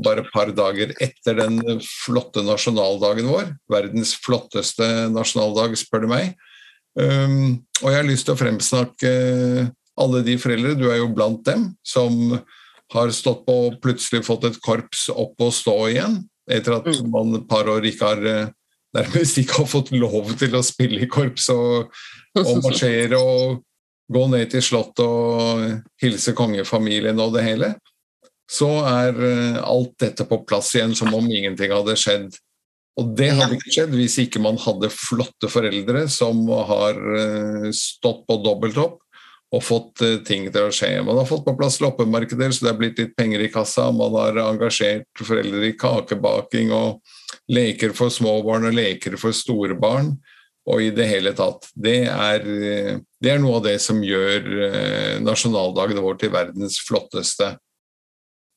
bare 0.03 0.25
et 0.25 0.33
par 0.35 0.51
dager 0.57 0.95
etter 1.03 1.39
den 1.39 1.61
flotte 1.87 2.43
nasjonaldagen 2.45 3.29
vår. 3.31 3.53
Verdens 3.71 4.17
flotteste 4.19 4.89
nasjonaldag, 5.15 5.77
spør 5.79 6.07
du 6.07 6.11
meg. 6.11 6.35
Um, 6.99 7.63
og 7.81 7.89
jeg 7.89 7.99
har 7.99 8.09
lyst 8.09 8.27
til 8.29 8.35
å 8.35 8.41
fremsnakke 8.41 9.13
alle 10.03 10.23
de 10.27 10.37
foreldre, 10.41 10.75
du 10.77 10.89
er 10.91 11.01
jo 11.01 11.13
blant 11.13 11.43
dem, 11.47 11.71
som 11.85 12.37
har 12.93 13.13
stått 13.15 13.47
på 13.47 13.57
og 13.69 13.79
plutselig 13.85 14.25
fått 14.27 14.45
et 14.49 14.59
korps 14.65 15.07
opp 15.13 15.41
og 15.41 15.53
stå 15.57 15.77
igjen, 15.93 16.19
etter 16.51 16.77
at 16.77 16.89
Mm. 16.89 17.11
man 17.11 17.35
et 17.37 17.49
par 17.49 17.69
år 17.69 17.85
ikke 17.89 18.05
har 18.05 18.27
eh, 18.27 18.51
nærmest 18.97 19.39
ikke 19.41 19.63
har 19.63 19.71
fått 19.71 19.93
lov 19.93 20.35
til 20.37 20.57
å 20.57 20.63
spille 20.65 21.05
i 21.05 21.09
korps 21.09 21.49
og, 21.55 21.93
og 22.37 22.63
marsjere 22.65 23.17
og 23.17 23.63
gå 24.13 24.27
ned 24.29 24.51
til 24.53 24.65
slottet 24.65 25.05
og 25.07 25.81
hilse 26.03 26.35
kongefamilien 26.37 27.21
og 27.21 27.33
det 27.37 27.47
hele, 27.47 27.75
så 28.51 28.69
er 28.85 29.17
eh, 29.25 29.61
alt 29.63 29.95
dette 30.03 30.27
på 30.29 30.43
plass 30.45 30.75
igjen 30.77 30.95
som 30.99 31.13
om 31.15 31.29
ingenting 31.31 31.73
hadde 31.73 31.97
skjedd. 31.97 32.37
Og 33.01 33.15
det 33.17 33.31
hadde 33.33 33.57
ikke 33.57 33.73
skjedd 33.73 33.95
hvis 33.97 34.19
ikke 34.27 34.43
man 34.45 34.59
hadde 34.61 34.91
flotte 34.93 35.49
foreldre 35.51 36.05
som 36.13 36.43
har 36.69 36.99
eh, 37.17 37.71
stått 37.77 38.27
på 38.29 38.37
dobbelt 38.45 38.77
opp 38.83 38.99
og 39.53 39.65
fått 39.65 40.03
eh, 40.05 40.19
ting 40.27 40.51
til 40.53 40.69
å 40.69 40.75
skje. 40.75 40.91
Man 41.05 41.17
har 41.17 41.29
fått 41.29 41.47
på 41.47 41.55
plass 41.57 41.79
loppemarkeder, 41.81 42.53
så 42.53 42.67
det 42.67 42.73
er 42.73 42.83
blitt 42.83 43.01
litt 43.01 43.15
penger 43.17 43.47
i 43.47 43.49
kassa. 43.53 43.89
Man 43.97 44.13
har 44.19 44.37
engasjert 44.45 45.25
foreldre 45.25 45.71
i 45.71 45.77
kakebaking 45.81 46.75
og 46.77 47.01
leker 47.53 47.97
for 47.97 48.13
små 48.13 48.39
barn 48.45 48.69
og 48.69 48.77
leker 48.77 49.17
for 49.21 49.37
store 49.37 49.79
barn. 49.79 50.13
Og 50.69 50.85
i 50.85 50.93
det 50.95 51.09
hele 51.11 51.33
tatt. 51.35 51.65
Det 51.75 52.05
er, 52.13 52.45
eh, 52.45 53.01
det 53.25 53.33
er 53.33 53.41
noe 53.41 53.57
av 53.63 53.65
det 53.71 53.79
som 53.83 54.05
gjør 54.05 55.25
nasjonaldagen 55.25 56.05
vår 56.05 56.21
til 56.21 56.37
verdens 56.37 56.77
flotteste. 56.85 57.55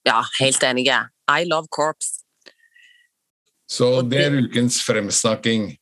Ja, 0.06 0.20
helt 0.42 0.68
enige. 0.68 1.00
I 1.32 1.48
love 1.48 1.72
corps. 1.72 2.25
Så 3.76 3.90
det 4.08 4.22
er 4.28 4.38
ukens 4.46 4.80
fremsnakking. 4.86 5.74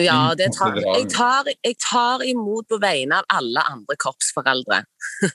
Ja, 0.00 0.32
det 0.38 0.54
tar, 0.56 0.78
jeg, 0.80 1.08
tar, 1.12 1.48
jeg 1.52 1.76
tar 1.82 2.22
imot 2.24 2.64
på 2.70 2.78
vegne 2.80 3.18
av 3.20 3.26
alle 3.28 3.64
andre 3.74 3.96
korpsforeldre. 4.00 4.78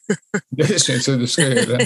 Det 0.58 0.80
syns 0.82 1.06
jeg 1.06 1.20
du 1.22 1.28
skal 1.30 1.54
gjøre. 1.54 1.78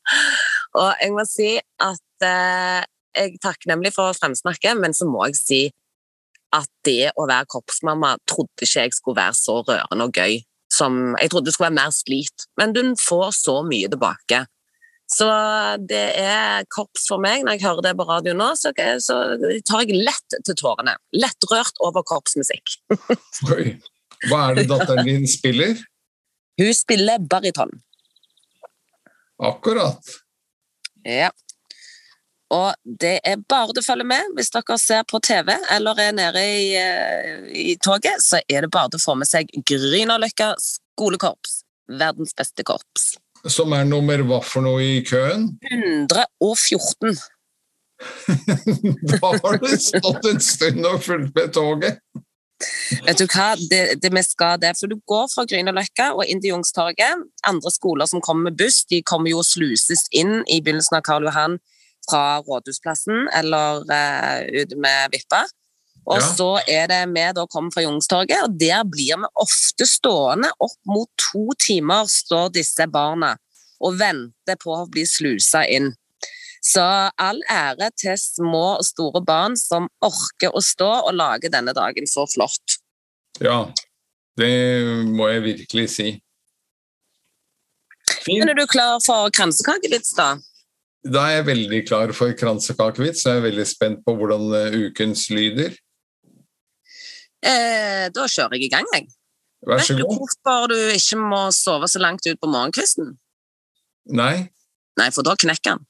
Og 0.78 0.92
jeg 1.02 1.14
må 1.16 1.24
si 1.26 1.48
at 1.58 2.26
eh, 2.28 2.84
jeg 3.18 3.32
er 3.32 3.42
takknemlig 3.42 3.90
for 3.96 4.12
å 4.12 4.14
fremsnakke, 4.14 4.76
men 4.78 4.94
så 4.94 5.08
må 5.10 5.26
jeg 5.26 5.40
si 5.40 5.60
at 6.54 6.70
det 6.86 7.10
å 7.18 7.26
være 7.26 7.50
korpsmamma 7.50 8.14
trodde 8.30 8.62
ikke 8.62 8.86
jeg 8.86 8.94
skulle 8.94 9.18
være 9.18 9.36
så 9.40 9.58
rørende 9.64 10.06
og 10.06 10.22
gøy. 10.22 10.38
Som, 10.70 11.16
jeg 11.18 11.32
trodde 11.32 11.48
det 11.48 11.56
skulle 11.56 11.72
være 11.72 11.80
mer 11.80 11.96
slit, 11.96 12.46
men 12.60 12.76
du 12.76 12.82
får 13.00 13.32
så 13.40 13.58
mye 13.66 13.90
tilbake. 13.90 14.44
Så 15.08 15.26
det 15.88 16.04
er 16.20 16.66
korps 16.72 17.06
for 17.08 17.20
meg. 17.22 17.44
Når 17.44 17.56
jeg 17.56 17.64
hører 17.64 17.86
det 17.86 17.94
på 17.96 18.06
radio 18.08 18.34
nå, 18.36 18.50
så, 18.60 18.74
så 19.00 19.16
tar 19.68 19.86
jeg 19.86 20.02
lett 20.04 20.38
til 20.44 20.58
tårene. 20.60 20.98
Lettrørt 21.16 21.80
over 21.84 22.04
korpsmusikk. 22.06 22.76
Oi. 23.54 23.78
Hva 24.28 24.48
er 24.48 24.58
det 24.58 24.68
datteren 24.68 25.06
din 25.06 25.28
spiller? 25.30 25.78
Hun 26.58 26.72
spiller 26.74 27.22
bariton. 27.22 27.70
Akkurat. 29.38 30.16
Ja. 31.06 31.30
Og 32.50 32.72
det 32.82 33.18
er 33.28 33.40
bare 33.48 33.74
du 33.76 33.80
å 33.82 33.84
følge 33.84 34.06
med. 34.08 34.32
Hvis 34.36 34.50
dere 34.54 34.78
ser 34.80 35.04
på 35.08 35.20
TV 35.24 35.52
eller 35.74 36.00
er 36.02 36.16
nede 36.16 36.42
i, 36.42 36.68
eh, 36.80 37.46
i 37.72 37.76
toget, 37.76 38.24
så 38.24 38.40
er 38.48 38.64
det 38.64 38.72
bare 38.74 38.90
du 38.92 38.98
å 38.98 39.04
få 39.04 39.14
med 39.20 39.28
seg 39.28 39.52
Grünerløkka 39.68 40.54
skolekorps. 40.64 41.62
Verdens 41.88 42.34
beste 42.36 42.64
korps. 42.66 43.14
Som 43.46 43.72
er 43.76 43.86
nummer 43.86 44.22
hva 44.26 44.40
for 44.42 44.64
noe 44.66 44.82
i 44.82 45.02
køen? 45.06 45.50
114. 45.70 47.18
Da 49.10 49.18
har 49.26 49.58
du 49.58 49.70
stått 49.82 50.26
en 50.30 50.40
stund 50.42 50.86
og 50.86 51.00
fulgt 51.02 51.34
med 51.34 51.54
toget. 51.54 51.98
Vet 53.06 53.20
du 53.20 53.26
hva, 53.30 53.52
det, 53.70 53.82
det 54.02 54.10
vi 54.10 54.22
skal 54.26 54.58
det. 54.62 54.74
For 54.78 54.90
du 54.90 54.98
går 55.08 55.26
fra 55.30 55.44
Grünerløkka 55.48 56.10
og 56.16 56.24
inn 56.26 56.42
til 56.42 56.56
Jungstorget. 56.56 57.26
Andre 57.46 57.72
skoler 57.74 58.10
som 58.10 58.22
kommer 58.24 58.50
med 58.50 58.58
buss, 58.58 58.82
de 58.90 59.02
kommer 59.06 59.30
jo 59.30 59.42
og 59.42 59.46
sluses 59.46 60.06
inn 60.10 60.40
i 60.46 60.60
begynnelsen 60.62 60.98
av 60.98 61.04
Karl 61.06 61.28
Johan 61.28 61.58
fra 62.08 62.40
Rådhusplassen 62.42 63.28
eller 63.36 63.84
uh, 63.86 64.38
ut 64.48 64.74
med 64.80 65.14
Vippa. 65.14 65.44
Og 66.08 66.20
Ja. 66.20 66.28
så 66.34 66.48
er 66.66 66.86
det 66.88 67.02
vi 67.12 67.32
da 67.36 67.44
kommer 67.46 67.70
fra 67.70 67.82
Youngstorget, 67.82 68.42
og 68.42 68.58
der 68.58 68.82
blir 68.84 69.18
vi 69.20 69.28
ofte 69.36 69.84
stående 69.86 70.50
opp 70.58 70.78
mot 70.86 71.08
to 71.20 71.52
timer, 71.60 72.06
står 72.08 72.52
disse 72.54 72.86
barna 72.88 73.36
og 73.80 73.98
venter 73.98 74.56
på 74.56 74.72
å 74.72 74.88
bli 74.90 75.04
slusa 75.04 75.68
inn. 75.68 75.92
Så 76.64 76.82
all 77.18 77.40
ære 77.48 77.90
til 77.96 78.16
små 78.18 78.78
og 78.78 78.84
store 78.84 79.20
barn 79.24 79.56
som 79.56 79.88
orker 80.02 80.50
å 80.50 80.62
stå 80.64 80.88
og 81.06 81.14
lage 81.14 81.50
denne 81.52 81.74
dagen 81.76 82.06
så 82.06 82.26
flott. 82.26 82.78
Ja, 83.40 83.70
det 84.36 85.06
må 85.06 85.28
jeg 85.30 85.42
virkelig 85.44 85.90
si. 85.90 86.22
Fint. 88.08 88.40
Men 88.40 88.48
er 88.48 88.58
du 88.58 88.66
klar 88.66 88.98
for 89.04 89.30
kransekakevits, 89.30 90.14
da? 90.16 90.38
Da 91.04 91.28
er 91.28 91.36
jeg 91.38 91.46
veldig 91.46 91.82
klar 91.86 92.12
for 92.16 92.32
kransekakevits, 92.36 93.24
og 93.26 93.30
jeg 93.30 93.40
er 93.40 93.46
veldig 93.46 93.66
spent 93.68 94.00
på 94.04 94.16
hvordan 94.18 94.48
eh, 94.58 94.78
ukens 94.88 95.28
lyder. 95.30 95.76
Eh, 97.46 98.08
da 98.14 98.26
kjører 98.26 98.58
jeg 98.58 98.66
i 98.68 98.72
gang, 98.72 98.86
jeg. 98.94 99.08
Vær 99.66 99.82
så 99.82 99.94
Vet 99.94 100.02
du 100.02 100.06
hvorfor 100.14 100.68
du 100.70 100.76
ikke 100.94 101.18
må 101.18 101.42
sove 101.54 101.88
så 101.90 101.98
langt 102.02 102.26
ut 102.26 102.38
på 102.40 102.50
morgenkvisten? 102.50 103.14
Nei, 104.14 104.48
Nei, 104.98 105.10
for 105.14 105.22
da 105.22 105.34
knekker 105.38 105.76
han. 105.76 105.84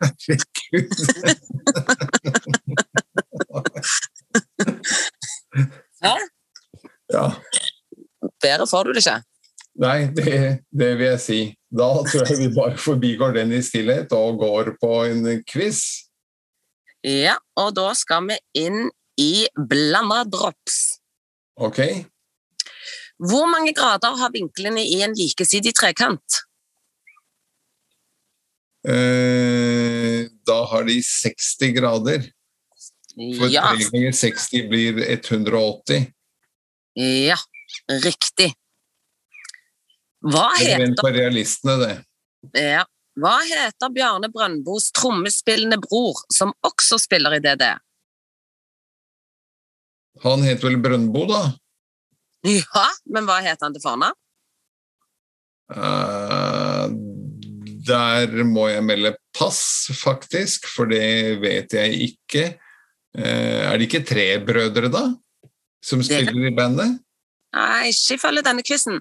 herregud. 0.00 0.92
Ja. 6.02 6.16
Ja. 7.12 7.26
Bedre 8.42 8.66
får 8.70 8.84
du 8.84 8.92
det 8.96 9.02
ikke. 9.04 9.16
Nei, 9.82 9.98
det, 10.16 10.32
det 10.72 10.90
vil 10.98 11.06
jeg 11.10 11.20
si. 11.20 11.40
Da 11.76 11.88
tror 12.08 12.30
jeg 12.30 12.38
vi 12.40 12.48
bare 12.56 12.78
forbigår 12.80 13.34
den 13.36 13.52
i 13.52 13.60
stillhet 13.64 14.12
og 14.16 14.38
går 14.40 14.72
på 14.80 14.92
en 15.10 15.42
quiz. 15.48 15.82
Ja, 17.04 17.36
og 17.60 17.74
da 17.76 17.90
skal 17.94 18.24
vi 18.30 18.38
inn 18.58 18.88
i 19.20 19.46
blanda 19.56 20.24
drops. 20.24 20.98
Ok? 21.56 21.80
Hvor 23.16 23.46
mange 23.48 23.72
grader 23.76 24.16
har 24.20 24.32
vinklene 24.34 24.82
i 24.84 25.00
en 25.04 25.14
likesidig 25.16 25.72
trekant? 25.76 26.42
Eh, 28.86 30.26
da 30.46 30.58
har 30.70 30.84
de 30.86 30.98
60 31.02 31.72
grader. 31.78 32.28
For 33.16 33.48
Ja, 33.48 33.72
3 33.72 33.88
ganger 33.90 34.12
60 34.12 34.68
blir 34.68 35.00
180. 35.00 36.12
ja, 36.96 37.36
riktig. 37.88 38.52
Hva 40.26 40.50
er 40.52 40.60
heter 40.60 40.84
Vent 40.84 41.00
på 41.00 41.10
realistene, 41.14 41.76
det. 41.80 41.96
Ja. 42.60 42.84
Hva 43.16 43.38
heter 43.48 43.88
Bjarne 43.94 44.28
Brøndbos 44.28 44.90
trommespillende 44.92 45.78
bror, 45.80 46.20
som 46.32 46.52
også 46.62 46.98
spiller 47.00 47.38
i 47.38 47.40
DD? 47.40 47.64
Han 50.24 50.44
heter 50.46 50.70
vel 50.70 50.78
Brøndbo, 50.80 51.26
da? 51.28 51.42
Ja, 52.46 52.86
men 53.10 53.26
hva 53.26 53.40
heter 53.44 53.66
han 53.66 53.74
til 53.74 53.82
fornavn? 53.84 54.16
Uh, 55.66 56.86
der 57.86 58.30
må 58.46 58.68
jeg 58.70 58.84
melde 58.86 59.16
pass, 59.34 59.88
faktisk, 59.98 60.68
for 60.70 60.90
det 60.90 61.40
vet 61.42 61.74
jeg 61.74 61.98
ikke. 62.06 62.46
Uh, 63.16 63.66
er 63.66 63.74
det 63.76 63.88
ikke 63.88 64.06
tre 64.06 64.28
brødre, 64.46 64.90
da? 64.92 65.08
Som 65.84 66.02
spiller 66.06 66.48
i 66.48 66.54
bandet? 66.54 67.00
Nei, 67.56 67.90
ikke 67.90 68.18
ifølge 68.18 68.44
denne 68.46 68.64
quizen. 68.66 69.00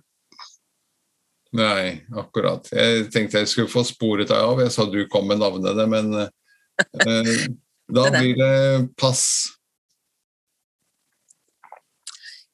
Nei, 1.55 2.01
akkurat. 2.17 2.67
Jeg 2.73 3.07
tenkte 3.13 3.43
jeg 3.43 3.51
skulle 3.51 3.71
få 3.71 3.85
sporet 3.87 4.29
deg 4.31 4.41
av. 4.41 4.59
Jeg 4.63 4.73
sa 4.73 4.87
du 4.89 4.99
kom 5.11 5.29
med 5.29 5.39
navnene, 5.39 5.85
men 5.91 6.11
uh, 6.17 7.45
da 7.95 8.09
blir 8.17 8.35
det 8.41 8.55
pass. 8.99 9.54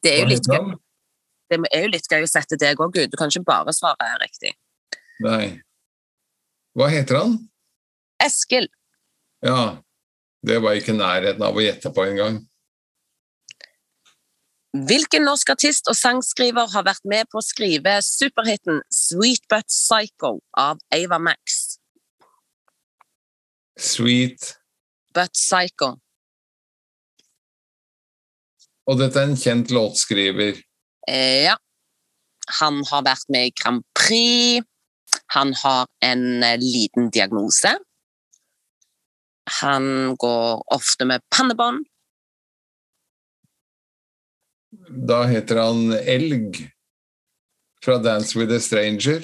Det 0.02 0.14
er 0.14 0.24
jo 0.24 0.30
litt 0.32 0.48
gøy, 0.50 0.74
det 1.52 1.60
er 1.70 1.86
jo 1.86 1.92
litt 1.94 2.08
gøy 2.10 2.26
å 2.26 2.30
sette 2.30 2.58
deg 2.60 2.80
òg 2.82 2.96
ut. 2.98 3.10
Du 3.12 3.18
kan 3.20 3.32
ikke 3.32 3.46
bare 3.48 3.74
svare 3.76 4.08
her 4.14 4.22
riktig. 4.24 4.56
Nei. 5.22 5.60
Hva 6.78 6.88
heter 6.90 7.20
han? 7.20 7.36
Eskil. 8.24 8.70
Ja, 9.46 9.82
det 10.46 10.62
var 10.64 10.78
ikke 10.78 10.96
nærheten 10.96 11.44
av 11.46 11.58
å 11.58 11.64
gjette 11.64 11.92
på 11.94 12.06
engang. 12.08 12.40
Hvilken 14.72 15.26
norsk 15.28 15.50
artist 15.52 15.90
og 15.92 15.98
sangskriver 16.00 16.70
har 16.72 16.86
vært 16.88 17.04
med 17.04 17.28
på 17.28 17.42
å 17.42 17.44
skrive 17.44 17.98
superhiten 18.08 18.80
'Sweet 18.88 19.44
But 19.52 19.68
Psycho' 19.68 20.40
av 20.56 20.80
Ava 20.96 21.20
Max? 21.20 21.78
Sweet. 23.78 24.62
but 25.14 25.34
psycho. 25.34 26.00
Og 28.92 29.00
dette 29.00 29.22
er 29.22 29.30
en 29.30 29.40
kjent 29.40 29.72
låtskriver. 29.72 30.58
Eh, 31.08 31.48
ja. 31.48 31.56
Han 32.60 32.82
har 32.90 33.06
vært 33.06 33.30
med 33.32 33.48
i 33.48 33.54
Grand 33.56 33.86
Prix. 33.96 34.68
Han 35.36 35.54
har 35.62 35.88
en 36.04 36.44
eh, 36.44 36.60
liten 36.60 37.08
diagnose. 37.14 37.78
Han 39.62 40.16
går 40.20 40.64
ofte 40.76 41.08
med 41.08 41.24
pannebånd. 41.32 41.86
Da 45.12 45.24
heter 45.28 45.60
han 45.64 45.96
Elg 45.96 46.60
fra 47.84 47.98
Dance 48.04 48.38
with 48.40 48.54
a 48.54 48.60
Stranger. 48.60 49.24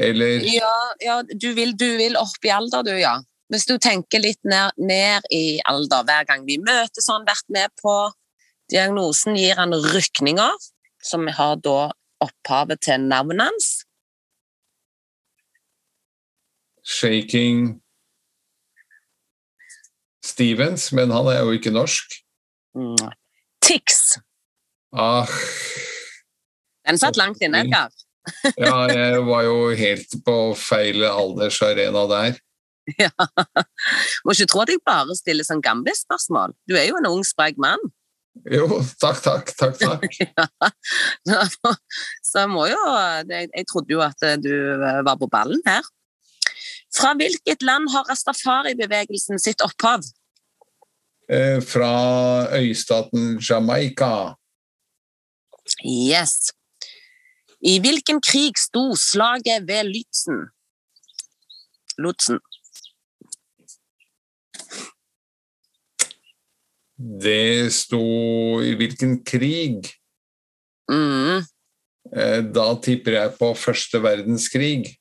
Eller 0.00 0.46
Ja, 0.46 0.74
ja 1.02 1.18
du, 1.26 1.50
vil, 1.58 1.74
du 1.76 1.88
vil 1.98 2.16
opp 2.18 2.46
i 2.46 2.54
alder, 2.54 2.86
du, 2.86 2.94
ja. 2.98 3.16
Hvis 3.50 3.66
du 3.66 3.74
tenker 3.82 4.22
litt 4.22 4.40
ned, 4.46 4.76
ned 4.78 5.26
i 5.34 5.58
alder 5.66 6.06
hver 6.06 6.26
gang 6.28 6.46
vi 6.46 6.60
møtes, 6.62 7.08
har 7.08 7.18
han 7.18 7.26
vært 7.26 7.48
med 7.54 7.74
på 7.82 7.94
diagnosen, 8.70 9.36
gir 9.38 9.58
han 9.58 9.74
rykninger, 9.74 10.70
som 11.04 11.26
har 11.32 11.58
da 11.64 11.90
opphavet 12.24 12.82
til 12.84 13.04
navnet 13.08 13.48
hans. 13.48 13.68
Shaking 16.88 17.80
Stevens, 20.24 20.90
men 20.92 21.12
han 21.12 21.28
er 21.30 21.44
jo 21.44 21.54
ikke 21.56 21.72
norsk. 21.72 22.18
Mm. 22.76 23.10
Tix. 23.64 24.18
Ah, 24.92 25.28
Den 26.88 26.98
satt 27.00 27.18
langt 27.20 27.42
inne, 27.44 27.64
Edgar. 27.66 27.92
ja, 28.60 28.76
jeg 28.92 29.24
var 29.26 29.44
jo 29.44 29.56
helt 29.76 30.14
på 30.24 30.36
feil 30.58 31.04
aldersarena 31.08 32.04
der. 32.12 32.38
Ja. 32.96 33.12
Må 34.24 34.32
ikke 34.32 34.46
tro 34.48 34.62
at 34.62 34.70
jeg 34.72 34.80
bare 34.80 35.12
stiller 35.12 35.44
sånn 35.44 35.60
gamle-spørsmål. 35.60 36.54
Du 36.64 36.72
er 36.72 36.86
jo 36.88 36.96
en 36.96 37.08
ung, 37.10 37.20
sprek 37.20 37.58
mann. 37.60 37.82
Jo, 38.46 38.66
takk, 39.00 39.20
takk, 39.24 39.52
takk, 39.58 39.78
takk. 39.80 40.18
Ja. 41.28 41.46
Så 42.24 42.44
jeg 42.44 42.50
må 42.52 42.66
jo 42.70 42.78
jeg, 43.28 43.48
jeg 43.50 43.66
trodde 43.70 43.92
jo 43.92 44.02
at 44.04 44.26
du 44.42 44.52
eh, 44.52 45.00
var 45.06 45.18
på 45.20 45.28
ballen 45.32 45.62
her. 45.66 45.86
Fra 46.94 47.12
hvilket 47.18 47.64
land 47.66 47.90
har 47.92 48.06
rastafari-bevegelsen 48.08 49.40
sitt 49.42 49.62
opphav? 49.64 50.06
Eh, 51.28 51.60
Fra 51.60 52.48
øystaten 52.56 53.36
Jamaica. 53.50 54.34
Yes. 55.84 56.52
I 57.60 57.78
hvilken 57.82 58.22
krig 58.24 58.56
sto 58.56 58.94
slaget 58.96 59.66
ved 59.68 59.90
Lützen? 59.92 60.48
Lutsen. 61.98 62.38
Det 66.98 67.70
sto 67.70 68.58
i 68.58 68.72
hvilken 68.74 69.20
krig? 69.22 69.86
Mm. 70.90 71.44
Eh, 72.10 72.40
Da 72.42 72.74
tipper 72.82 73.14
jeg 73.14 73.36
på 73.38 73.52
første 73.54 74.00
verdenskrig. 74.02 74.96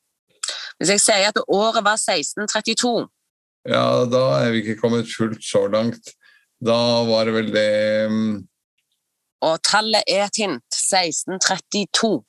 Hvis 0.78 0.92
jeg 0.94 1.02
sier 1.02 1.32
at 1.32 1.40
året 1.48 1.82
var 1.82 1.98
1632 1.98 3.08
Ja, 3.68 4.06
da 4.06 4.22
er 4.44 4.52
vi 4.54 4.62
ikke 4.62 4.78
kommet 4.80 5.10
fullt 5.10 5.42
så 5.44 5.66
langt. 5.68 6.14
Da 6.64 6.78
var 7.10 7.26
det 7.26 7.34
vel 7.34 7.50
det 7.54 8.10
mm, 8.10 8.48
Og 9.46 9.58
tallet 9.66 10.06
er 10.08 10.26
et 10.26 10.40
hint. 10.42 10.64
1632. 10.74 12.24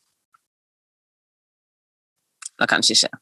Det 2.41 2.65
var 2.65 2.71
kanskje 2.73 2.97
ikke. 2.97 3.13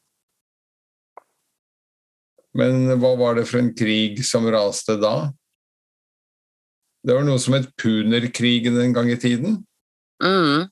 Men 2.57 2.87
hva 3.03 3.13
var 3.21 3.37
det 3.37 3.45
for 3.51 3.61
en 3.61 3.75
krig 3.77 4.23
som 4.25 4.47
raste 4.49 4.97
da? 5.03 5.29
Det 7.07 7.15
var 7.15 7.23
noe 7.27 7.39
som 7.39 7.55
het 7.55 7.69
Punerkrigen 7.79 8.79
en 8.83 8.95
gang 8.97 9.11
i 9.13 9.19
tiden. 9.21 9.61
Mm. 10.23 10.67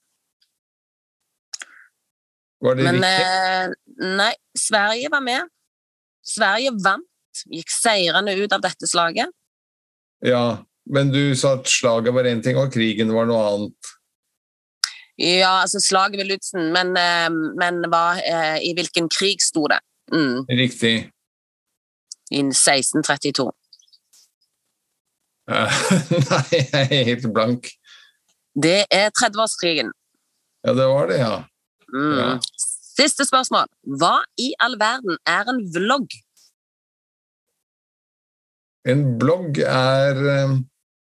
Var 2.64 2.74
det 2.74 2.84
Men 2.86 2.98
riktig? 2.98 3.26
eh, 3.26 4.16
nei, 4.18 4.32
Sverige 4.58 5.10
var 5.12 5.20
med. 5.22 5.50
Sverige 6.24 6.72
vant. 6.82 7.06
Gikk 7.50 7.70
seirende 7.70 8.34
ut 8.38 8.52
av 8.54 8.62
dette 8.62 8.86
slaget. 8.86 9.30
Ja, 10.24 10.64
men 10.86 11.10
du 11.12 11.34
sa 11.36 11.54
at 11.58 11.68
slaget 11.68 12.14
var 12.14 12.24
én 12.30 12.42
ting, 12.42 12.56
og 12.56 12.72
krigen 12.72 13.10
var 13.14 13.26
noe 13.26 13.42
annet. 13.50 13.90
Ja, 15.18 15.60
altså 15.62 15.78
slaget 15.82 16.18
ved 16.18 16.30
Lutzen, 16.32 16.72
men, 16.74 16.96
eh, 16.98 17.28
men 17.58 17.82
hva, 17.90 18.16
eh, 18.18 18.58
i 18.66 18.72
hvilken 18.74 19.08
krig 19.08 19.42
sto 19.42 19.66
det? 19.70 19.80
Mm, 20.12 20.46
Riktig. 20.50 21.10
I 22.30 22.40
1632. 22.50 23.50
Eh, 25.50 25.80
Nei, 26.30 26.60
jeg 26.60 26.84
er 26.88 27.08
helt 27.10 27.26
blank. 27.34 27.70
Det 28.54 28.84
er 28.92 29.10
30-årskrigen. 29.12 29.90
Ja, 30.64 30.72
det 30.76 30.86
var 30.88 31.10
det, 31.10 31.18
ja. 31.20 31.34
Mm. 31.92 32.14
Ja. 32.18 32.28
Siste 32.94 33.26
spørsmål. 33.26 33.66
Hva 34.00 34.20
i 34.40 34.52
all 34.62 34.78
verden 34.80 35.18
er 35.28 35.50
en 35.50 35.64
vlogg? 35.74 36.14
En 38.84 39.04
blogg 39.18 39.58
er 39.64 40.20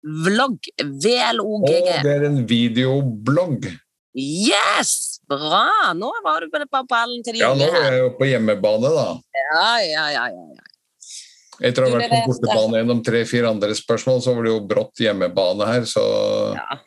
Vlogg. 0.00 0.66
Vlogg. 0.80 1.38
Å, 1.44 1.72
det 2.02 2.12
er 2.14 2.24
en 2.26 2.40
videoblogg. 2.48 3.68
Yes! 4.16 5.20
Bra! 5.30 5.92
Nå 5.94 6.08
var 6.24 6.42
du 6.42 6.50
på 6.50 6.82
ballen 6.90 7.22
til 7.22 7.36
de 7.36 7.42
Ja, 7.44 7.52
nå 7.54 7.68
er 7.68 7.92
jeg 7.94 8.00
jo 8.00 8.08
på 8.18 8.26
hjemmebane, 8.26 8.90
da. 8.96 9.06
Ja, 9.44 9.68
ja, 9.84 10.06
ja, 10.16 10.24
ja, 10.32 10.46
ja. 10.56 10.69
Etter 11.60 11.84
å 11.84 11.90
ha 11.90 11.98
vært 11.98 12.12
på 12.12 12.20
bortebane 12.30 12.80
gjennom 12.80 13.02
tre-fire 13.04 13.50
andre 13.50 13.74
spørsmål, 13.76 14.22
så 14.24 14.36
var 14.36 14.46
det 14.46 14.54
jo 14.54 14.62
brått 14.70 15.02
hjemmebane 15.04 15.68
her, 15.68 15.84
så 15.88 16.04
ja. 16.56 16.78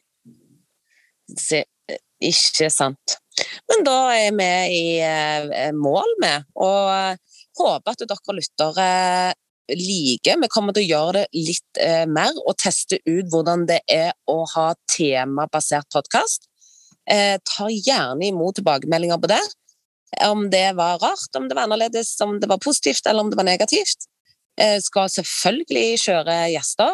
Se, 1.39 1.62
ikke 2.21 2.69
sant. 2.73 3.17
Men 3.69 3.86
da 3.86 3.97
er 4.15 4.33
vi 4.38 4.49
i 4.73 4.88
eh, 5.01 5.69
mål 5.77 6.17
med, 6.21 6.49
og 6.57 6.89
eh, 6.93 7.39
håper 7.57 7.93
at 7.93 8.05
dere 8.09 8.38
lyttere 8.38 8.89
liker. 9.71 10.39
Vi 10.41 10.51
kommer 10.51 10.75
til 10.75 10.86
å 10.86 10.91
gjøre 10.91 11.23
det 11.23 11.43
litt 11.47 11.81
eh, 11.81 12.03
mer 12.09 12.36
og 12.43 12.57
teste 12.62 12.99
ut 13.05 13.29
hvordan 13.31 13.67
det 13.69 13.79
er 13.91 14.12
å 14.29 14.43
ha 14.55 14.71
temabasert 14.91 15.89
podkast. 15.93 16.49
Eh, 17.09 17.38
tar 17.43 17.71
gjerne 17.71 18.29
imot 18.29 18.59
tilbakemeldinger 18.59 19.21
på 19.21 19.31
det. 19.31 19.43
Om 20.23 20.49
det 20.53 20.67
var 20.77 20.99
rart, 21.01 21.31
om 21.38 21.47
det 21.49 21.57
var 21.57 21.67
annerledes, 21.67 22.13
om 22.21 22.38
det 22.39 22.49
var 22.51 22.62
positivt 22.62 23.07
eller 23.09 23.23
om 23.23 23.31
det 23.31 23.39
var 23.39 23.47
negativt. 23.47 24.09
Eh, 24.61 24.77
skal 24.85 25.09
selvfølgelig 25.09 25.97
kjøre 26.03 26.35
gjester 26.53 26.93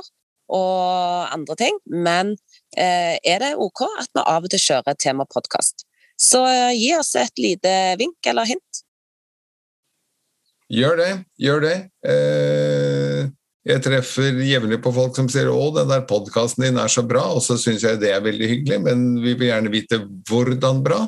og 0.49 1.33
andre 1.33 1.55
ting, 1.59 1.79
men 1.91 2.33
eh, 2.77 3.19
er 3.19 3.41
det 3.43 3.55
ok 3.59 3.83
at 3.89 4.07
vi 4.15 4.23
av 4.23 4.45
og 4.47 4.53
til 4.53 4.63
kjører 4.63 4.95
temapodkast? 4.95 5.83
Så 6.19 6.45
eh, 6.47 6.77
gi 6.77 6.93
oss 6.95 7.11
et 7.19 7.41
lite 7.41 7.73
vink 7.99 8.31
eller 8.31 8.47
hint. 8.49 8.85
gjør 10.69 10.97
det. 11.01 11.11
Gjør 11.41 11.63
det. 11.65 11.75
Jeg 13.69 13.83
treffer 13.83 14.37
jevnlig 14.45 14.79
på 14.81 14.93
folk 14.95 15.17
som 15.17 15.27
sier 15.29 15.49
'Å, 15.51 15.73
den 15.75 15.89
der 15.91 16.05
podkasten 16.07 16.63
din 16.63 16.77
er 16.79 16.87
så 16.87 17.03
bra', 17.03 17.35
og 17.35 17.41
så 17.43 17.57
syns 17.59 17.83
jeg 17.83 17.99
det 17.99 18.13
er 18.13 18.23
veldig 18.23 18.47
hyggelig, 18.47 18.79
men 18.85 19.19
vi 19.19 19.33
vil 19.33 19.49
gjerne 19.49 19.73
vite 19.73 19.99
hvordan 20.29 20.79
bra, 20.85 21.01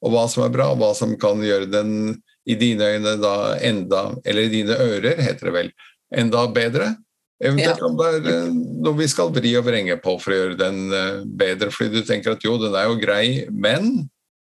og 0.00 0.14
hva 0.14 0.24
som 0.30 0.46
er 0.46 0.54
bra, 0.54 0.70
og 0.72 0.80
hva 0.80 0.94
som 0.96 1.12
kan 1.20 1.42
gjøre 1.44 1.68
den 1.70 2.22
i 2.48 2.56
dine 2.58 2.84
øyne 2.94 3.16
da 3.20 3.58
enda 3.60 4.14
Eller 4.24 4.48
i 4.48 4.54
dine 4.54 4.76
ører, 4.78 5.20
heter 5.20 5.50
det 5.50 5.54
vel. 5.54 5.70
Enda 6.16 6.46
bedre. 6.50 6.94
Eventuelt 7.40 7.82
om 7.86 7.96
det 7.96 8.08
er 8.18 8.26
eh, 8.28 8.48
noe 8.84 8.98
vi 8.98 9.06
skal 9.08 9.30
vri 9.32 9.54
og 9.56 9.64
vrenge 9.64 9.96
på 10.02 10.16
for 10.20 10.34
å 10.34 10.40
gjøre 10.42 10.58
den 10.60 10.80
eh, 10.92 11.22
bedre, 11.24 11.70
fordi 11.72 12.02
du 12.02 12.08
tenker 12.08 12.34
at 12.34 12.44
jo, 12.44 12.58
den 12.60 12.76
er 12.76 12.90
jo 12.90 12.98
grei, 13.00 13.46
men 13.48 13.94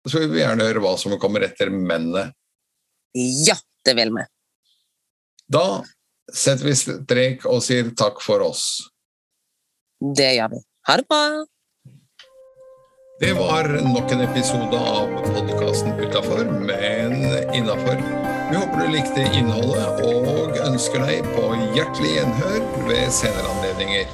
så 0.05 0.20
vil 0.20 0.33
vi 0.35 0.42
gjerne 0.42 0.66
høre 0.66 0.83
hva 0.85 0.92
som 1.01 1.14
kommer 1.22 1.46
etter 1.46 1.72
mennet. 1.72 2.35
Ja, 3.16 3.57
det 3.87 3.96
vil 3.96 4.12
vi. 4.12 4.27
Da 5.53 5.66
setter 6.33 6.68
vi 6.68 6.77
strek 6.77 7.46
og 7.48 7.62
sier 7.64 7.94
takk 7.96 8.20
for 8.25 8.44
oss. 8.44 8.66
Det 10.03 10.35
gjør 10.37 10.53
vi. 10.57 10.62
Ha 10.88 10.98
det 10.98 11.09
bra. 11.09 11.25
Det 13.22 13.33
var 13.38 13.68
nok 13.87 14.12
en 14.12 14.25
episode 14.25 14.79
av 14.83 15.12
podkasten 15.31 15.94
Utafor, 16.03 16.44
men 16.66 17.22
innafor. 17.55 18.01
Vi 18.52 18.58
håper 18.58 18.78
du 18.78 18.88
likte 18.92 19.22
innholdet 19.32 20.02
og 20.04 20.58
ønsker 20.60 21.00
deg 21.06 21.24
på 21.32 21.46
hjertelig 21.72 22.10
gjenhør 22.18 22.58
ved 22.84 23.14
senere 23.16 23.48
anledninger. 23.48 24.10